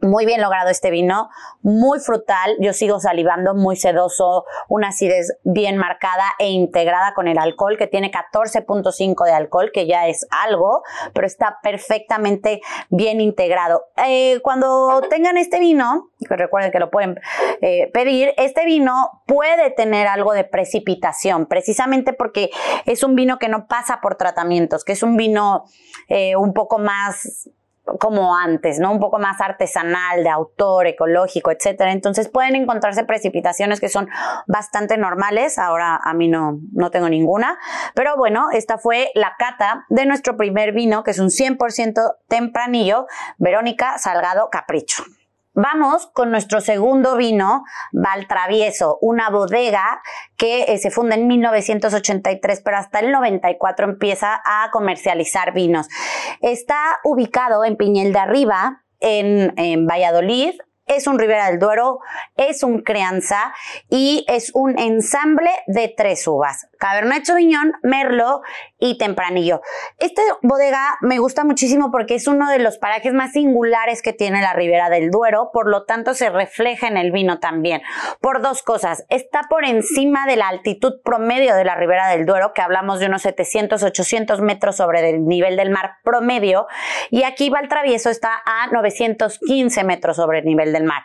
muy 0.00 0.26
bien 0.26 0.40
logrado 0.40 0.70
este 0.70 0.90
vino, 0.90 1.28
muy 1.62 1.98
frutal, 1.98 2.56
yo 2.60 2.72
sigo 2.72 3.00
salivando, 3.00 3.54
muy 3.54 3.76
sedoso, 3.76 4.44
una 4.68 4.88
acidez 4.88 5.38
bien 5.42 5.76
marcada 5.76 6.24
e 6.38 6.50
integrada 6.50 7.14
con 7.14 7.26
el 7.28 7.38
alcohol, 7.38 7.76
que 7.76 7.86
tiene 7.86 8.12
14.5 8.12 9.24
de 9.24 9.32
alcohol, 9.32 9.70
que 9.72 9.86
ya 9.86 10.06
es 10.06 10.26
algo, 10.30 10.82
pero 11.14 11.26
está 11.26 11.58
perfectamente 11.62 12.60
bien 12.90 13.20
integrado. 13.20 13.86
Eh, 14.06 14.40
cuando 14.42 15.02
tengan 15.10 15.36
este 15.36 15.58
vino, 15.58 16.10
recuerden 16.20 16.70
que 16.70 16.78
lo 16.78 16.90
pueden 16.90 17.18
eh, 17.60 17.90
pedir, 17.92 18.34
este 18.36 18.64
vino 18.64 19.22
puede 19.26 19.70
tener 19.70 20.06
algo 20.06 20.32
de 20.32 20.44
precipitación, 20.44 21.46
precisamente 21.46 22.12
porque 22.12 22.50
es 22.86 23.02
un 23.02 23.14
vino 23.14 23.38
que 23.38 23.48
no 23.48 23.66
pasa 23.66 24.00
por 24.00 24.16
tratamientos, 24.16 24.84
que 24.84 24.92
es 24.92 25.02
un 25.02 25.16
vino 25.16 25.64
eh, 26.08 26.36
un 26.36 26.54
poco 26.54 26.78
más 26.78 27.50
como 27.98 28.36
antes, 28.36 28.78
¿no? 28.78 28.92
Un 28.92 29.00
poco 29.00 29.18
más 29.18 29.40
artesanal, 29.40 30.22
de 30.22 30.30
autor, 30.30 30.86
ecológico, 30.86 31.50
etcétera. 31.50 31.92
Entonces 31.92 32.28
pueden 32.28 32.56
encontrarse 32.56 33.04
precipitaciones 33.04 33.80
que 33.80 33.88
son 33.88 34.08
bastante 34.46 34.96
normales. 34.96 35.58
Ahora 35.58 36.00
a 36.02 36.14
mí 36.14 36.28
no, 36.28 36.60
no 36.72 36.90
tengo 36.90 37.08
ninguna. 37.08 37.58
Pero 37.94 38.16
bueno, 38.16 38.48
esta 38.52 38.78
fue 38.78 39.10
la 39.14 39.34
cata 39.38 39.86
de 39.88 40.06
nuestro 40.06 40.36
primer 40.36 40.72
vino, 40.72 41.02
que 41.02 41.12
es 41.12 41.18
un 41.18 41.28
100% 41.28 42.16
tempranillo, 42.28 43.06
Verónica 43.38 43.98
Salgado 43.98 44.48
Capricho. 44.50 45.04
Vamos 45.60 46.06
con 46.12 46.30
nuestro 46.30 46.60
segundo 46.60 47.16
vino, 47.16 47.64
Valtravieso, 47.90 48.96
una 49.00 49.28
bodega 49.28 50.00
que 50.36 50.62
eh, 50.68 50.78
se 50.78 50.92
funda 50.92 51.16
en 51.16 51.26
1983, 51.26 52.60
pero 52.64 52.76
hasta 52.76 53.00
el 53.00 53.10
94 53.10 53.86
empieza 53.86 54.40
a 54.44 54.70
comercializar 54.70 55.52
vinos. 55.52 55.88
Está 56.42 57.00
ubicado 57.02 57.64
en 57.64 57.76
Piñel 57.76 58.12
de 58.12 58.20
Arriba, 58.20 58.84
en, 59.00 59.52
en 59.56 59.84
Valladolid, 59.88 60.54
es 60.86 61.08
un 61.08 61.18
Ribera 61.18 61.50
del 61.50 61.58
Duero, 61.58 61.98
es 62.36 62.62
un 62.62 62.82
crianza 62.82 63.52
y 63.90 64.24
es 64.28 64.52
un 64.54 64.78
ensamble 64.78 65.50
de 65.66 65.88
tres 65.88 66.24
uvas. 66.28 66.67
Cabernet 66.78 67.24
Sauvignon, 67.24 67.72
Merlot 67.82 68.42
y 68.78 68.96
Tempranillo. 68.98 69.60
Esta 69.98 70.22
bodega 70.42 70.96
me 71.00 71.18
gusta 71.18 71.44
muchísimo 71.44 71.90
porque 71.90 72.14
es 72.14 72.26
uno 72.26 72.48
de 72.50 72.58
los 72.58 72.78
parajes 72.78 73.12
más 73.12 73.32
singulares 73.32 74.00
que 74.02 74.12
tiene 74.12 74.40
la 74.40 74.54
Ribera 74.54 74.88
del 74.88 75.10
Duero, 75.10 75.50
por 75.52 75.68
lo 75.68 75.84
tanto 75.84 76.14
se 76.14 76.30
refleja 76.30 76.88
en 76.88 76.96
el 76.96 77.12
vino 77.12 77.40
también. 77.40 77.82
Por 78.20 78.42
dos 78.42 78.62
cosas, 78.62 79.04
está 79.08 79.42
por 79.48 79.64
encima 79.64 80.26
de 80.26 80.36
la 80.36 80.48
altitud 80.48 81.00
promedio 81.04 81.54
de 81.54 81.64
la 81.64 81.74
Ribera 81.74 82.08
del 82.08 82.26
Duero, 82.26 82.52
que 82.54 82.62
hablamos 82.62 83.00
de 83.00 83.06
unos 83.06 83.22
700, 83.22 83.82
800 83.82 84.40
metros 84.40 84.76
sobre 84.76 85.08
el 85.10 85.26
nivel 85.26 85.56
del 85.56 85.70
mar 85.70 85.96
promedio, 86.04 86.66
y 87.10 87.24
aquí 87.24 87.50
Valtravieso 87.50 88.10
está 88.10 88.42
a 88.46 88.68
915 88.68 89.84
metros 89.84 90.16
sobre 90.16 90.40
el 90.40 90.44
nivel 90.44 90.72
del 90.72 90.84
mar. 90.84 91.02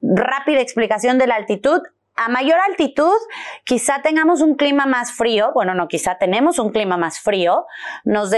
Rápida 0.00 0.60
explicación 0.60 1.18
de 1.18 1.26
la 1.26 1.34
altitud 1.34 1.82
a 2.20 2.28
mayor 2.28 2.58
altitud, 2.68 3.16
quizá 3.64 4.02
tengamos 4.02 4.42
un 4.42 4.54
clima 4.54 4.84
más 4.84 5.10
frío, 5.10 5.52
bueno, 5.54 5.72
no, 5.74 5.88
quizá 5.88 6.18
tenemos 6.18 6.58
un 6.58 6.70
clima 6.70 6.98
más 6.98 7.18
frío, 7.18 7.64
nos 8.04 8.30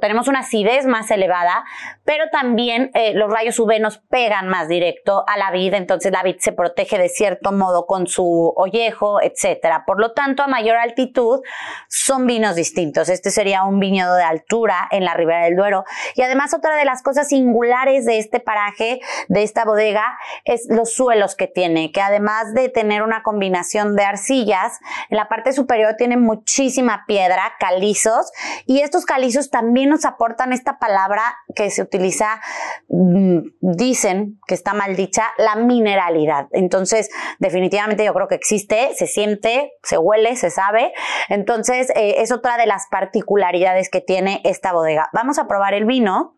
tenemos 0.00 0.28
una 0.28 0.40
acidez 0.40 0.86
más 0.86 1.10
elevada, 1.10 1.64
pero 2.04 2.26
también 2.30 2.92
eh, 2.94 3.14
los 3.14 3.28
rayos 3.28 3.58
UV 3.58 3.80
nos 3.80 3.98
pegan 3.98 4.46
más 4.46 4.68
directo 4.68 5.24
a 5.26 5.36
la 5.36 5.50
vid, 5.50 5.74
entonces 5.74 6.12
la 6.12 6.22
vid 6.22 6.36
se 6.38 6.52
protege 6.52 6.96
de 6.96 7.08
cierto 7.08 7.50
modo 7.50 7.86
con 7.86 8.06
su 8.06 8.52
ollejo, 8.54 9.20
etcétera. 9.20 9.82
Por 9.84 9.98
lo 9.98 10.12
tanto, 10.12 10.44
a 10.44 10.46
mayor 10.46 10.76
altitud 10.76 11.40
son 11.88 12.24
vinos 12.24 12.54
distintos. 12.54 13.08
Este 13.08 13.32
sería 13.32 13.64
un 13.64 13.80
viñedo 13.80 14.14
de 14.14 14.22
altura 14.22 14.86
en 14.92 15.04
la 15.04 15.14
Ribera 15.14 15.44
del 15.44 15.56
Duero. 15.56 15.84
Y 16.14 16.22
además, 16.22 16.54
otra 16.54 16.76
de 16.76 16.84
las 16.84 17.02
cosas 17.02 17.26
singulares 17.26 18.04
de 18.04 18.18
este 18.18 18.38
paraje, 18.38 19.00
de 19.26 19.42
esta 19.42 19.64
bodega, 19.64 20.16
es 20.44 20.68
los 20.68 20.92
suelos 20.92 21.34
que 21.34 21.48
tiene, 21.48 21.90
que 21.90 22.00
además 22.00 22.54
de 22.54 22.68
tener 22.68 23.07
una 23.08 23.22
combinación 23.22 23.96
de 23.96 24.04
arcillas. 24.04 24.78
En 25.10 25.16
la 25.16 25.28
parte 25.28 25.52
superior 25.52 25.94
tiene 25.96 26.16
muchísima 26.16 27.04
piedra, 27.06 27.54
calizos, 27.58 28.30
y 28.66 28.80
estos 28.80 29.04
calizos 29.04 29.50
también 29.50 29.90
nos 29.90 30.04
aportan 30.04 30.52
esta 30.52 30.78
palabra 30.78 31.22
que 31.54 31.70
se 31.70 31.82
utiliza, 31.82 32.40
mm, 32.88 33.38
dicen 33.60 34.38
que 34.46 34.54
está 34.54 34.74
mal 34.74 34.94
dicha, 34.96 35.24
la 35.38 35.56
mineralidad. 35.56 36.46
Entonces, 36.52 37.08
definitivamente 37.38 38.04
yo 38.04 38.14
creo 38.14 38.28
que 38.28 38.34
existe, 38.34 38.90
se 38.94 39.06
siente, 39.06 39.72
se 39.82 39.98
huele, 39.98 40.36
se 40.36 40.50
sabe. 40.50 40.92
Entonces, 41.28 41.90
eh, 41.96 42.16
es 42.18 42.32
otra 42.32 42.56
de 42.56 42.66
las 42.66 42.86
particularidades 42.90 43.88
que 43.90 44.00
tiene 44.00 44.40
esta 44.44 44.72
bodega. 44.72 45.08
Vamos 45.12 45.38
a 45.38 45.48
probar 45.48 45.74
el 45.74 45.84
vino. 45.84 46.34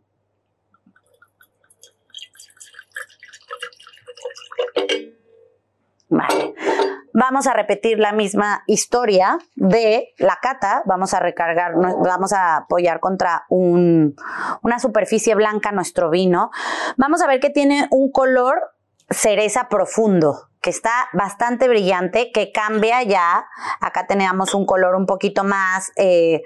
Vale. 6.10 6.54
Vamos 7.12 7.46
a 7.46 7.54
repetir 7.54 7.98
la 7.98 8.12
misma 8.12 8.62
historia 8.66 9.38
de 9.56 10.10
la 10.18 10.38
cata. 10.40 10.82
Vamos 10.84 11.14
a 11.14 11.18
recargar, 11.18 11.72
vamos 11.74 12.32
a 12.32 12.58
apoyar 12.58 13.00
contra 13.00 13.46
una 13.48 14.78
superficie 14.78 15.34
blanca 15.34 15.72
nuestro 15.72 16.10
vino. 16.10 16.50
Vamos 16.96 17.22
a 17.22 17.26
ver 17.26 17.40
que 17.40 17.50
tiene 17.50 17.88
un 17.90 18.12
color 18.12 18.60
cereza 19.08 19.68
profundo 19.68 20.49
que 20.60 20.70
está 20.70 21.08
bastante 21.14 21.68
brillante, 21.68 22.32
que 22.32 22.52
cambia 22.52 23.02
ya. 23.02 23.46
Acá 23.80 24.06
teníamos 24.06 24.54
un 24.54 24.66
color 24.66 24.94
un 24.94 25.06
poquito 25.06 25.42
más 25.42 25.90
eh, 25.96 26.42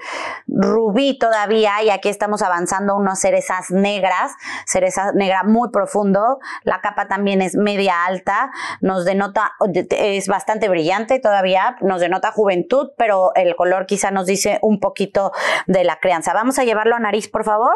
rubí 0.46 1.18
todavía 1.18 1.83
y 1.83 1.90
aquí 1.90 2.09
estamos 2.09 2.42
avanzando 2.42 2.96
unas 2.96 3.20
cerezas 3.20 3.70
negras, 3.70 4.33
cereza 4.66 5.12
negra 5.12 5.42
muy 5.42 5.70
profundo. 5.70 6.38
La 6.62 6.81
capa 6.81 7.09
también 7.09 7.42
es 7.42 7.57
media 7.57 8.05
alta, 8.05 8.53
nos 8.81 9.05
denota, 9.05 9.53
es 9.90 10.29
bastante 10.29 10.68
brillante 10.68 11.18
todavía, 11.18 11.77
nos 11.81 12.00
denota 12.00 12.31
juventud, 12.31 12.90
pero 12.96 13.33
el 13.35 13.57
color 13.57 13.87
quizá 13.87 14.12
nos 14.12 14.27
dice 14.27 14.59
un 14.62 14.79
poquito 14.79 15.33
de 15.66 15.83
la 15.83 15.98
crianza. 15.98 16.33
Vamos 16.33 16.59
a 16.59 16.64
llevarlo 16.64 16.94
a 16.94 17.00
nariz, 17.00 17.29
por 17.29 17.44
favor. 17.44 17.74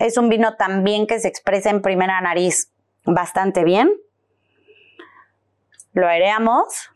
Es 0.00 0.16
un 0.16 0.28
vino 0.28 0.56
también 0.56 1.06
que 1.06 1.20
se 1.20 1.28
expresa 1.28 1.70
en 1.70 1.80
primera 1.80 2.20
nariz 2.20 2.72
bastante 3.04 3.62
bien. 3.62 3.92
Lo 5.92 6.08
aireamos. 6.08 6.90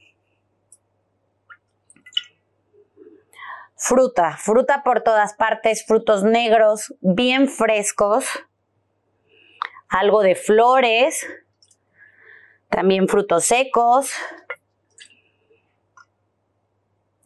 Fruta, 3.77 4.37
fruta 4.39 4.83
por 4.83 5.03
todas 5.03 5.35
partes, 5.35 5.85
frutos 5.87 6.25
negros, 6.25 6.95
bien 7.01 7.49
frescos. 7.49 8.27
Algo 9.89 10.23
de 10.23 10.35
flores, 10.35 11.27
también 12.71 13.07
frutos 13.07 13.45
secos. 13.45 14.11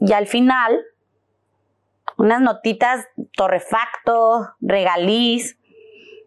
Y 0.01 0.13
al 0.13 0.27
final, 0.27 0.85
unas 2.17 2.41
notitas 2.41 3.07
torrefacto, 3.37 4.55
regaliz, 4.61 5.57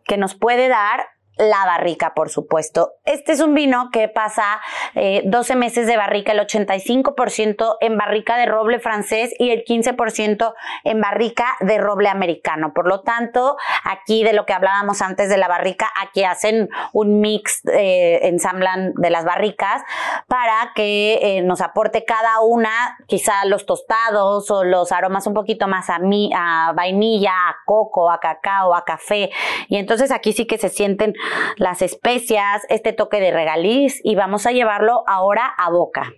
que 0.06 0.17
nos 0.17 0.36
puede 0.36 0.67
dar 0.67 1.08
la 1.38 1.65
barrica, 1.65 2.13
por 2.13 2.30
supuesto. 2.30 2.93
Este 3.06 3.32
es 3.32 3.39
un 3.39 3.54
vino 3.54 3.89
que 3.91 4.08
pasa 4.08 4.62
12 4.93 5.54
eh, 5.54 5.56
meses 5.56 5.88
de 5.88 5.98
barrica, 5.98 6.32
el 6.32 6.39
85% 6.39 7.78
en 7.82 7.98
barrica 7.98 8.38
de 8.38 8.46
roble 8.46 8.80
francés 8.80 9.34
y 9.39 9.50
el 9.50 9.63
15% 9.63 10.54
en 10.84 11.02
barrica 11.02 11.58
de 11.62 11.80
roble 11.80 12.10
americano. 12.10 12.74
Por 12.74 12.88
lo 12.88 13.02
tanto, 13.02 13.58
aquí 13.84 14.24
de 14.24 14.34
lo 14.34 14.46
que 14.46 14.54
hablábamos 14.54 15.02
antes 15.02 15.30
de 15.30 15.38
la 15.38 15.48
barrica, 15.48 15.91
aquí 16.02 16.24
hacen 16.24 16.69
un 16.91 17.19
mix, 17.19 17.65
eh, 17.65 18.19
ensamblan 18.28 18.93
de 18.96 19.10
las 19.10 19.26
barricas 19.26 19.82
para 20.28 20.72
que 20.76 21.19
eh, 21.22 21.41
nos 21.41 21.62
aporte 21.62 22.06
cada 22.06 22.41
una, 22.41 22.98
quizá 23.08 23.46
los 23.46 23.65
tostados 23.65 24.52
o 24.52 24.63
los 24.63 24.91
aromas 24.91 25.26
un 25.26 25.34
poquito 25.34 25.67
más 25.67 25.89
a, 25.89 26.00
a 26.36 26.74
vainilla, 26.74 27.32
a 27.32 27.56
coco, 27.65 28.12
a 28.12 28.19
cacao, 28.19 28.76
a 28.76 28.86
café. 28.86 29.32
Y 29.67 29.78
entonces 29.78 30.12
aquí 30.12 30.34
sí 30.34 30.46
que 30.46 30.58
se 30.58 30.69
sienten 30.69 31.15
las 31.58 31.82
especias, 31.82 32.64
este 32.70 32.94
toque 32.94 33.20
de 33.20 33.32
regaliz 33.32 34.00
y 34.04 34.16
vamos 34.16 34.46
a 34.46 34.52
llevarlo 34.52 35.04
ahora 35.08 35.46
a 35.46 35.70
boca. 35.70 36.14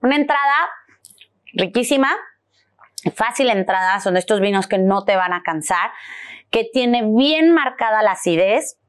Una 0.00 0.16
entrada 0.16 0.68
riquísima, 1.52 2.10
fácil 3.14 3.50
entrada, 3.50 4.00
son 4.00 4.16
estos 4.16 4.40
vinos 4.40 4.66
que 4.66 4.78
no 4.78 5.04
te 5.04 5.14
van 5.14 5.32
a 5.32 5.42
cansar, 5.44 5.92
que 6.50 6.68
tiene 6.72 7.02
bien 7.06 7.52
marcada 7.52 8.02
la 8.02 8.12
acidez, 8.12 8.80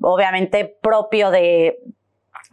obviamente 0.00 0.78
propio 0.80 1.30
de, 1.30 1.76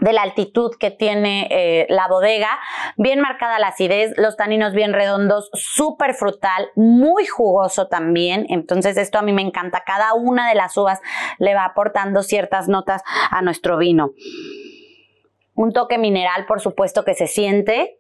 de 0.02 0.14
la 0.14 0.24
altitud 0.24 0.72
que 0.80 0.90
tiene 0.90 1.48
eh, 1.52 1.86
la 1.88 2.08
bodega, 2.08 2.60
bien 2.98 3.22
marcada 3.22 3.60
la 3.60 3.68
acidez, 3.68 4.14
los 4.18 4.36
taninos 4.36 4.74
bien 4.74 4.94
redondos, 4.94 5.50
súper 5.54 6.16
frutal, 6.16 6.70
muy 6.76 7.28
jugoso 7.28 7.88
también, 7.88 8.48
entonces 8.50 8.98
esto 8.98 9.20
a 9.20 9.22
mí 9.22 9.32
me 9.32 9.44
encanta, 9.44 9.84
cada 9.86 10.16
una 10.16 10.50
de 10.50 10.56
las 10.56 10.76
uvas 10.76 11.00
le 11.38 11.54
va 11.54 11.66
aportando 11.66 12.24
ciertas 12.24 12.68
notas 12.68 13.04
a 13.30 13.44
nuestro 13.44 13.78
vino. 13.78 14.12
Un 15.54 15.72
toque 15.72 16.00
mineral, 16.00 16.48
por 16.48 16.62
supuesto 16.62 17.06
que 17.06 17.14
se 17.14 17.28
siente. 17.28 18.00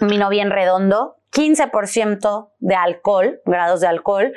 Un 0.00 0.08
vino 0.08 0.28
bien 0.28 0.50
redondo, 0.50 1.16
15% 1.32 2.50
de 2.58 2.74
alcohol, 2.74 3.40
grados 3.46 3.80
de 3.80 3.86
alcohol 3.86 4.34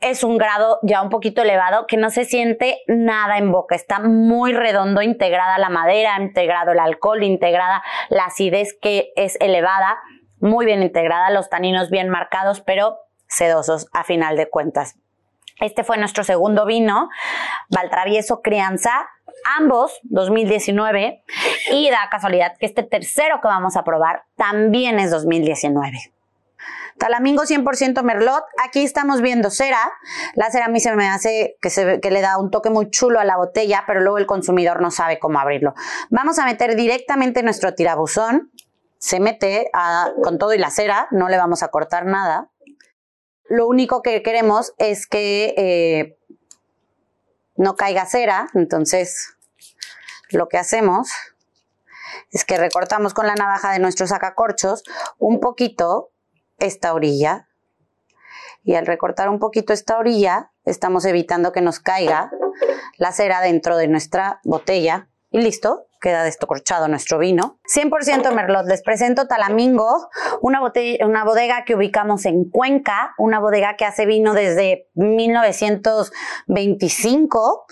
es 0.00 0.22
un 0.22 0.38
grado 0.38 0.78
ya 0.82 1.02
un 1.02 1.10
poquito 1.10 1.42
elevado 1.42 1.86
que 1.86 1.96
no 1.96 2.10
se 2.10 2.24
siente 2.24 2.82
nada 2.86 3.38
en 3.38 3.50
boca. 3.50 3.74
Está 3.74 4.00
muy 4.00 4.52
redondo, 4.52 5.02
integrada 5.02 5.58
la 5.58 5.70
madera, 5.70 6.16
integrado 6.20 6.72
el 6.72 6.78
alcohol, 6.78 7.22
integrada 7.22 7.82
la 8.10 8.24
acidez 8.24 8.76
que 8.80 9.12
es 9.16 9.36
elevada, 9.40 9.98
muy 10.38 10.66
bien 10.66 10.82
integrada, 10.82 11.30
los 11.30 11.48
taninos 11.48 11.90
bien 11.90 12.08
marcados, 12.08 12.60
pero 12.60 12.98
sedosos 13.26 13.88
a 13.92 14.04
final 14.04 14.36
de 14.36 14.48
cuentas. 14.48 14.96
Este 15.60 15.84
fue 15.84 15.96
nuestro 15.96 16.22
segundo 16.22 16.66
vino, 16.66 17.08
Valtravieso 17.70 18.42
Crianza, 18.42 19.08
ambos 19.58 19.98
2019, 20.04 21.22
y 21.72 21.90
da 21.90 22.08
casualidad 22.10 22.56
que 22.58 22.66
este 22.66 22.82
tercero 22.82 23.40
que 23.40 23.48
vamos 23.48 23.76
a 23.76 23.82
probar 23.82 24.24
también 24.36 24.98
es 24.98 25.10
2019. 25.10 26.15
Talamingo 26.98 27.42
100% 27.42 28.02
Merlot. 28.02 28.44
Aquí 28.64 28.84
estamos 28.84 29.20
viendo 29.20 29.50
cera. 29.50 29.92
La 30.34 30.50
cera 30.50 30.66
a 30.66 30.68
mí 30.68 30.80
se 30.80 30.94
me 30.94 31.08
hace 31.08 31.56
que, 31.60 31.70
se, 31.70 32.00
que 32.00 32.10
le 32.10 32.20
da 32.20 32.38
un 32.38 32.50
toque 32.50 32.70
muy 32.70 32.90
chulo 32.90 33.20
a 33.20 33.24
la 33.24 33.36
botella, 33.36 33.84
pero 33.86 34.00
luego 34.00 34.18
el 34.18 34.26
consumidor 34.26 34.80
no 34.80 34.90
sabe 34.90 35.18
cómo 35.18 35.38
abrirlo. 35.38 35.74
Vamos 36.10 36.38
a 36.38 36.46
meter 36.46 36.74
directamente 36.76 37.42
nuestro 37.42 37.74
tirabuzón. 37.74 38.50
Se 38.98 39.20
mete 39.20 39.70
con 40.22 40.38
todo 40.38 40.54
y 40.54 40.58
la 40.58 40.70
cera, 40.70 41.06
no 41.10 41.28
le 41.28 41.36
vamos 41.36 41.62
a 41.62 41.68
cortar 41.68 42.06
nada. 42.06 42.50
Lo 43.48 43.68
único 43.68 44.02
que 44.02 44.22
queremos 44.22 44.72
es 44.78 45.06
que 45.06 45.54
eh, 45.56 46.18
no 47.56 47.76
caiga 47.76 48.06
cera, 48.06 48.48
entonces 48.54 49.36
lo 50.30 50.48
que 50.48 50.58
hacemos 50.58 51.08
es 52.30 52.44
que 52.44 52.56
recortamos 52.56 53.14
con 53.14 53.26
la 53.26 53.34
navaja 53.34 53.72
de 53.72 53.78
nuestros 53.78 54.10
sacacorchos 54.10 54.82
un 55.18 55.40
poquito 55.40 56.10
esta 56.58 56.94
orilla. 56.94 57.48
Y 58.64 58.74
al 58.74 58.86
recortar 58.86 59.28
un 59.28 59.38
poquito 59.38 59.72
esta 59.72 59.98
orilla, 59.98 60.50
estamos 60.64 61.04
evitando 61.04 61.52
que 61.52 61.60
nos 61.60 61.78
caiga 61.78 62.30
la 62.96 63.12
cera 63.12 63.40
dentro 63.40 63.76
de 63.76 63.88
nuestra 63.88 64.40
botella. 64.42 65.08
Y 65.30 65.40
listo, 65.40 65.86
queda 66.00 66.24
descorchado 66.24 66.88
nuestro 66.88 67.18
vino. 67.18 67.58
100% 67.74 68.32
Merlot. 68.32 68.64
Les 68.66 68.82
presento 68.82 69.26
Talamingo, 69.26 70.08
una, 70.40 70.62
una 71.00 71.24
bodega 71.24 71.64
que 71.64 71.74
ubicamos 71.74 72.24
en 72.26 72.48
Cuenca, 72.48 73.16
una 73.18 73.40
bodega 73.40 73.74
que 73.76 73.84
hace 73.84 74.06
vino 74.06 74.32
desde 74.34 74.86
1925, 74.94 77.66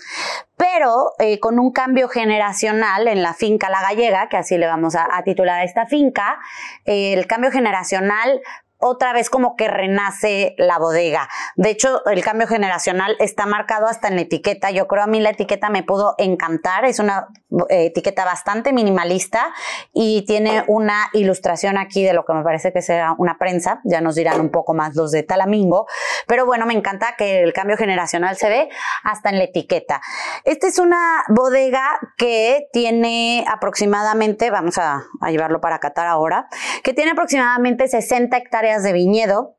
pero 0.57 1.11
eh, 1.19 1.39
con 1.39 1.59
un 1.59 1.71
cambio 1.71 2.09
generacional 2.09 3.07
en 3.07 3.23
la 3.23 3.33
finca 3.33 3.69
La 3.69 3.81
Gallega, 3.81 4.27
que 4.29 4.37
así 4.37 4.57
le 4.57 4.67
vamos 4.67 4.95
a, 4.95 5.07
titular 5.23 5.61
a 5.61 5.63
esta 5.63 5.85
finca. 5.85 6.39
el 6.85 7.25
cambio 7.27 7.51
generacional 7.51 8.41
otra 8.85 9.13
vez 9.13 9.29
como 9.29 9.55
que 9.55 9.67
renace 9.67 10.53
la 10.57 10.77
bodega. 10.77 11.27
De 11.55 11.69
hecho, 11.69 12.05
el 12.05 12.23
cambio 12.23 12.47
generacional 12.47 13.15
está 13.19 13.45
marcado 13.45 13.87
hasta 13.87 14.07
en 14.07 14.15
la 14.15 14.21
etiqueta. 14.21 14.71
Yo 14.71 14.87
creo 14.87 15.03
a 15.03 15.07
mí 15.07 15.19
la 15.19 15.31
etiqueta 15.31 15.69
me 15.69 15.83
pudo 15.83 16.15
encantar. 16.17 16.85
Es 16.85 16.99
una 16.99 17.27
eh, 17.69 17.87
etiqueta 17.87 18.25
bastante 18.25 18.73
minimalista 18.73 19.53
y 19.93 20.25
tiene 20.25 20.63
una 20.67 21.09
ilustración 21.13 21.77
aquí 21.77 22.03
de 22.03 22.13
lo 22.13 22.25
que 22.25 22.33
me 22.33 22.43
parece 22.43 22.71
que 22.71 22.81
sea 22.81 23.15
una 23.17 23.37
prensa. 23.37 23.81
Ya 23.83 24.01
nos 24.01 24.15
dirán 24.15 24.39
un 24.39 24.49
poco 24.49 24.73
más 24.73 24.95
los 24.95 25.11
de 25.11 25.23
Talamingo. 25.23 25.87
Pero 26.27 26.45
bueno, 26.45 26.65
me 26.65 26.73
encanta 26.73 27.15
que 27.17 27.41
el 27.41 27.53
cambio 27.53 27.77
generacional 27.77 28.37
se 28.37 28.49
ve 28.49 28.69
hasta 29.03 29.29
en 29.29 29.37
la 29.37 29.45
etiqueta. 29.45 30.01
Esta 30.43 30.67
es 30.67 30.79
una 30.79 31.23
bodega 31.29 31.99
que 32.17 32.67
tiene 32.71 33.45
aproximadamente, 33.47 34.51
vamos 34.51 34.77
a, 34.77 35.03
llevarlo 35.29 35.59
para 35.59 35.79
Qatar 35.79 36.07
ahora, 36.07 36.47
que 36.83 36.93
tiene 36.93 37.11
aproximadamente 37.11 37.87
60 37.87 38.37
hectáreas 38.37 38.74
de 38.83 38.93
viñedo 38.93 39.57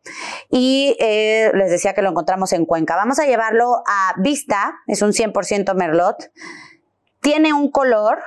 y 0.51 0.97
eh, 1.01 1.51
les 1.55 1.71
decía 1.71 1.95
que 1.95 2.03
lo 2.03 2.11
encontramos 2.11 2.53
en 2.53 2.67
Cuenca. 2.67 2.97
Vamos 2.97 3.19
a 3.19 3.27
llevarlo 3.27 3.83
a 3.87 4.15
Vista, 4.19 4.75
es 4.87 5.03
un 5.03 5.13
100% 5.13 5.75
Merlot. 5.75 6.31
Tiene 7.21 7.53
un 7.53 7.71
color 7.71 8.19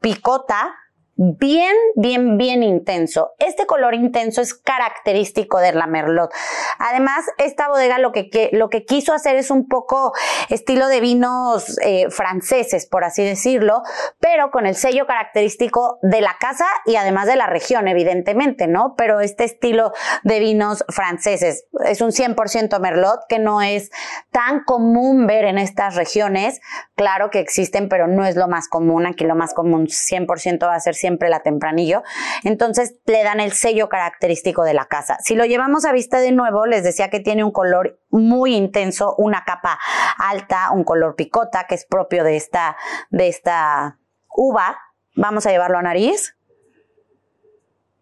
picota, 0.00 0.74
bien, 1.16 1.74
bien, 1.94 2.36
bien 2.38 2.62
intenso. 2.62 3.32
Este 3.38 3.66
color 3.66 3.94
intenso 3.94 4.40
es 4.40 4.54
característico 4.54 5.58
de 5.58 5.72
la 5.72 5.86
Merlot. 5.86 6.32
Además, 6.78 7.24
esta 7.38 7.68
bodega 7.68 7.98
lo 7.98 8.12
que, 8.12 8.50
lo 8.52 8.68
que 8.68 8.84
quiso 8.84 9.12
hacer 9.12 9.36
es 9.36 9.50
un 9.50 9.68
poco 9.68 10.12
estilo 10.48 10.88
de 10.88 11.00
vinos 11.00 11.78
eh, 11.82 12.10
franceses, 12.10 12.86
por 12.86 13.04
así 13.04 13.22
decirlo, 13.24 13.82
pero 14.18 14.50
con 14.50 14.66
el 14.66 14.74
sello 14.74 15.06
característico 15.06 15.98
de 16.02 16.20
la 16.20 16.36
casa 16.38 16.66
y 16.84 16.96
además 16.96 17.26
de 17.26 17.36
la 17.36 17.46
región, 17.46 17.86
evidentemente, 17.88 18.66
¿no? 18.66 18.94
Pero 18.96 19.20
este 19.20 19.44
estilo 19.44 19.92
de 20.24 20.40
vinos 20.40 20.84
franceses 20.88 21.66
es 21.84 22.00
un 22.00 22.10
100% 22.10 22.80
Merlot 22.80 23.20
que 23.28 23.38
no 23.38 23.62
es 23.62 23.90
tan 24.30 24.64
común 24.64 25.26
ver 25.26 25.44
en 25.44 25.58
estas 25.58 25.94
regiones. 25.94 26.60
Claro 26.96 27.30
que 27.30 27.38
existen, 27.38 27.88
pero 27.88 28.08
no 28.08 28.24
es 28.24 28.36
lo 28.36 28.48
más 28.48 28.68
común. 28.68 29.06
Aquí 29.06 29.24
lo 29.24 29.36
más 29.36 29.54
común 29.54 29.86
100% 29.86 30.66
va 30.66 30.74
a 30.74 30.80
ser 30.80 30.94
siempre 31.04 31.28
la 31.28 31.40
tempranillo. 31.40 32.02
Entonces 32.44 32.94
le 33.04 33.22
dan 33.22 33.38
el 33.38 33.52
sello 33.52 33.90
característico 33.90 34.64
de 34.64 34.72
la 34.72 34.86
casa. 34.86 35.18
Si 35.20 35.34
lo 35.34 35.44
llevamos 35.44 35.84
a 35.84 35.92
vista 35.92 36.18
de 36.18 36.32
nuevo, 36.32 36.64
les 36.64 36.82
decía 36.82 37.10
que 37.10 37.20
tiene 37.20 37.44
un 37.44 37.50
color 37.50 38.00
muy 38.08 38.56
intenso, 38.56 39.14
una 39.18 39.44
capa 39.44 39.78
alta, 40.16 40.70
un 40.72 40.82
color 40.82 41.14
picota, 41.14 41.66
que 41.66 41.74
es 41.74 41.84
propio 41.84 42.24
de 42.24 42.36
esta, 42.36 42.78
de 43.10 43.28
esta 43.28 43.98
uva. 44.34 44.78
Vamos 45.14 45.44
a 45.44 45.50
llevarlo 45.50 45.76
a 45.76 45.82
nariz. 45.82 46.34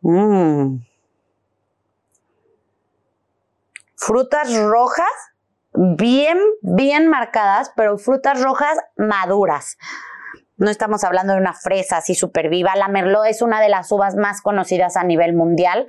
Mm. 0.02 0.76
Frutas 3.96 4.56
rojas, 4.56 5.10
bien, 5.72 6.38
bien 6.60 7.08
marcadas, 7.08 7.72
pero 7.74 7.98
frutas 7.98 8.40
rojas 8.40 8.78
maduras. 8.96 9.76
No 10.62 10.70
estamos 10.70 11.02
hablando 11.02 11.32
de 11.32 11.40
una 11.40 11.54
fresa 11.54 11.96
así 11.96 12.14
súper 12.14 12.48
viva. 12.48 12.76
La 12.76 12.86
Merlot 12.86 13.26
es 13.26 13.42
una 13.42 13.60
de 13.60 13.68
las 13.68 13.90
uvas 13.90 14.14
más 14.14 14.40
conocidas 14.40 14.96
a 14.96 15.02
nivel 15.02 15.34
mundial. 15.34 15.88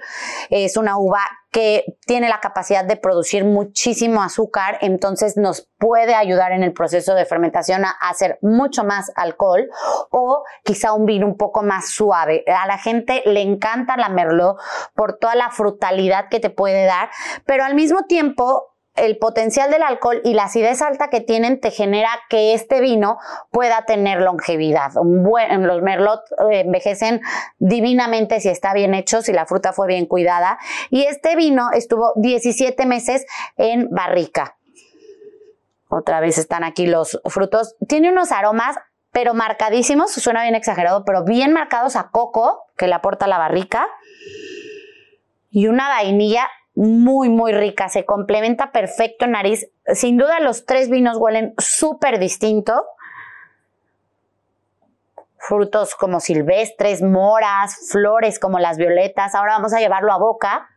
Es 0.50 0.78
una 0.78 0.98
uva 0.98 1.20
que 1.52 1.86
tiene 2.08 2.28
la 2.28 2.40
capacidad 2.40 2.84
de 2.84 2.96
producir 2.96 3.46
muchísimo 3.46 4.24
azúcar, 4.24 4.80
entonces 4.82 5.38
nos 5.38 5.70
puede 5.78 6.16
ayudar 6.16 6.52
en 6.54 6.64
el 6.64 6.74
proceso 6.74 7.14
de 7.14 7.28
fermentación 7.28 7.86
a 7.86 7.92
hacer 7.92 8.40
mucho 8.42 8.84
más 8.84 9.12
alcohol 9.16 9.70
o 10.10 10.44
quizá 10.64 10.94
un 10.94 11.06
vino 11.06 11.28
un 11.28 11.38
poco 11.38 11.62
más 11.62 11.90
suave. 11.90 12.44
A 12.48 12.66
la 12.66 12.80
gente 12.80 13.22
le 13.28 13.42
encanta 13.42 13.96
la 13.96 14.10
Merlot 14.10 14.58
por 14.96 15.20
toda 15.20 15.36
la 15.36 15.52
frutalidad 15.52 16.30
que 16.30 16.40
te 16.40 16.50
puede 16.50 16.86
dar, 16.86 17.12
pero 17.46 17.64
al 17.64 17.76
mismo 17.76 18.06
tiempo 18.08 18.73
el 18.96 19.18
potencial 19.18 19.72
del 19.72 19.82
alcohol 19.82 20.22
y 20.24 20.34
la 20.34 20.46
acidez 20.46 20.82
alta 20.82 21.10
que 21.10 21.22
tienen 21.22 21.60
te 21.60 21.72
genera 21.72 22.10
que 22.30 22.54
este 22.54 22.80
vino 22.80 23.18
pueda 23.52 23.86
tener 23.86 24.22
longevidad. 24.22 24.92
los 24.94 25.82
merlot 25.82 26.22
eh, 26.52 26.62
envejecen 26.62 27.22
divinamente 27.58 28.40
si 28.40 28.50
está 28.50 28.74
bien 28.74 28.94
hecho, 28.94 29.22
si 29.22 29.34
la 29.34 29.46
fruta 29.46 29.74
fue 29.74 29.88
bien 29.88 30.06
cuidada. 30.06 30.60
Y 30.90 31.04
este 31.04 31.36
vino 31.36 31.70
estuvo 31.74 32.14
17 32.18 32.86
meses 32.86 33.26
en 33.58 33.90
barrica. 33.90 34.58
Otra 35.90 36.20
vez 36.20 36.38
están 36.38 36.64
aquí 36.64 36.86
los 36.86 37.20
frutos. 37.26 37.76
Tiene 37.88 38.12
unos 38.12 38.32
aromas, 38.32 38.78
pero 39.12 39.34
marcadísimos, 39.34 40.12
suena 40.12 40.44
bien 40.44 40.56
exagerado, 40.56 41.04
pero 41.06 41.24
bien 41.24 41.54
marcados 41.54 41.96
a 41.96 42.10
coco, 42.10 42.66
que 42.78 42.88
le 42.88 42.96
aporta 42.96 43.28
la 43.28 43.38
barrica. 43.38 43.88
Y 45.52 45.68
una 45.68 45.88
vainilla 45.90 46.50
muy, 46.76 47.30
muy 47.30 47.54
rica, 47.54 47.90
se 47.90 48.06
complementa 48.06 48.72
perfecto 48.72 49.28
nariz. 49.28 49.70
Sin 49.94 50.18
duda 50.18 50.40
los 50.40 50.66
tres 50.66 50.90
vinos 50.90 51.18
huelen 51.18 51.54
súper 51.58 52.20
distinto. 52.20 52.86
Frutos 55.38 55.96
como 55.96 56.20
silvestres, 56.20 57.02
moras, 57.02 57.90
flores 57.92 58.40
como 58.40 58.60
las 58.60 58.78
violetas. 58.78 59.36
Ahora 59.36 59.54
vamos 59.54 59.74
a 59.74 59.80
llevarlo 59.80 60.12
a 60.14 60.18
boca. 60.18 60.70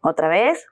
Otra 0.00 0.28
vez. 0.28 0.66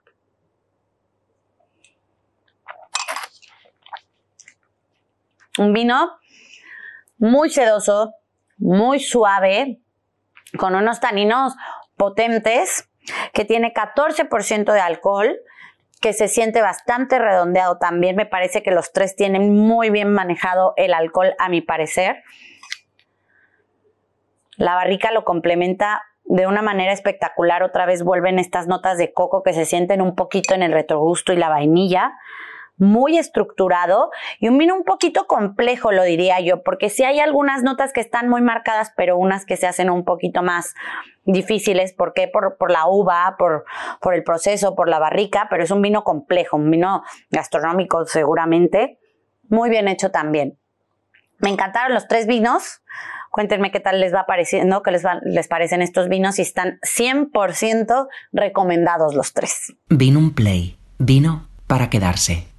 Un 5.59 5.73
vino 5.73 6.22
muy 7.23 7.51
sedoso, 7.51 8.17
muy 8.59 8.99
suave, 8.99 9.81
con 10.59 10.75
unos 10.75 10.99
taninos 10.99 11.55
potentes, 11.97 12.91
que 13.33 13.45
tiene 13.45 13.73
14% 13.73 14.73
de 14.73 14.81
alcohol, 14.81 15.37
que 16.01 16.13
se 16.13 16.27
siente 16.27 16.63
bastante 16.63 17.21
redondeado 17.21 17.79
también. 17.79 18.17
Me 18.17 18.27
parece 18.27 18.65
que 18.65 18.73
los 18.73 18.93
tres 18.93 19.15
tienen 19.15 19.55
muy 19.55 19.91
bien 19.91 20.13
manejado 20.13 20.75
el 20.77 20.93
alcohol, 20.93 21.35
a 21.39 21.49
mi 21.49 21.61
parecer. 21.61 22.25
La 24.57 24.75
barrica 24.75 25.13
lo 25.13 25.25
complementa 25.25 26.03
de 26.25 26.49
una 26.49 26.61
manera 26.61 26.93
espectacular. 26.93 27.63
Otra 27.63 27.87
vez 27.87 28.03
vuelven 28.03 28.41
estas 28.41 28.67
notas 28.67 28.99
de 28.99 29.13
coco 29.13 29.45
que 29.45 29.53
se 29.53 29.65
sienten 29.65 30.03
un 30.03 30.17
poquito 30.17 30.55
en 30.55 30.65
el 30.65 30.73
retrogusto 30.73 31.33
y 31.33 31.37
la 31.37 31.49
vainilla 31.49 32.15
muy 32.77 33.19
estructurado 33.19 34.11
y 34.41 34.49
un 34.49 34.59
vino 34.59 34.75
un 34.75 34.85
poquito 34.85 35.27
complejo, 35.27 35.93
lo 35.93 36.03
diría 36.03 36.41
yo, 36.41 36.63
porque 36.63 36.91
sí 36.91 37.05
hay 37.05 37.21
algunas 37.21 37.63
notas 37.63 37.93
que 37.93 38.01
están 38.01 38.29
muy 38.29 38.41
marcadas, 38.41 38.93
pero 38.97 39.17
unas 39.17 39.45
que 39.47 39.57
se 39.57 39.67
hacen 39.67 39.91
un 39.91 40.05
poquito 40.05 40.43
más 40.43 40.75
difíciles, 41.25 41.93
¿por 41.93 42.13
qué? 42.15 42.29
Por, 42.29 42.71
la 42.71 42.87
uva, 42.87 43.37
por, 43.39 43.65
el 44.15 44.25
proceso, 44.25 44.75
por 44.75 44.89
la 44.89 44.99
barrica, 44.99 45.47
pero 45.51 45.63
es 45.63 45.71
un 45.71 45.83
vino 45.83 46.03
complejo, 46.05 46.57
un 46.57 46.71
vino 46.71 47.03
gastronómico 47.31 48.05
seguramente, 48.07 48.99
muy 49.49 49.71
bien 49.71 49.89
hecho 49.89 50.11
también. 50.11 50.59
Me 51.39 51.51
encantaron 51.51 51.95
los 51.95 52.07
tres 52.09 52.27
vinos. 52.27 52.83
Cuéntenme 53.31 53.71
qué 53.71 53.81
tal 53.81 53.99
les 53.99 54.15
va 54.15 54.27
pareciendo, 54.27 54.83
qué 54.83 54.91
les, 54.91 55.05
les 55.25 55.49
parecen 55.49 55.81
estos 55.81 56.09
vinos 56.09 56.39
y 56.39 56.43
están 56.43 56.79
100% 56.81 58.09
recomendados 58.33 59.15
los 59.15 59.33
tres. 59.33 59.75
Vino 59.89 60.19
un 60.19 60.35
play. 60.35 60.77
Vino 60.99 61.49
para 61.67 61.89
quedarse. 61.89 62.52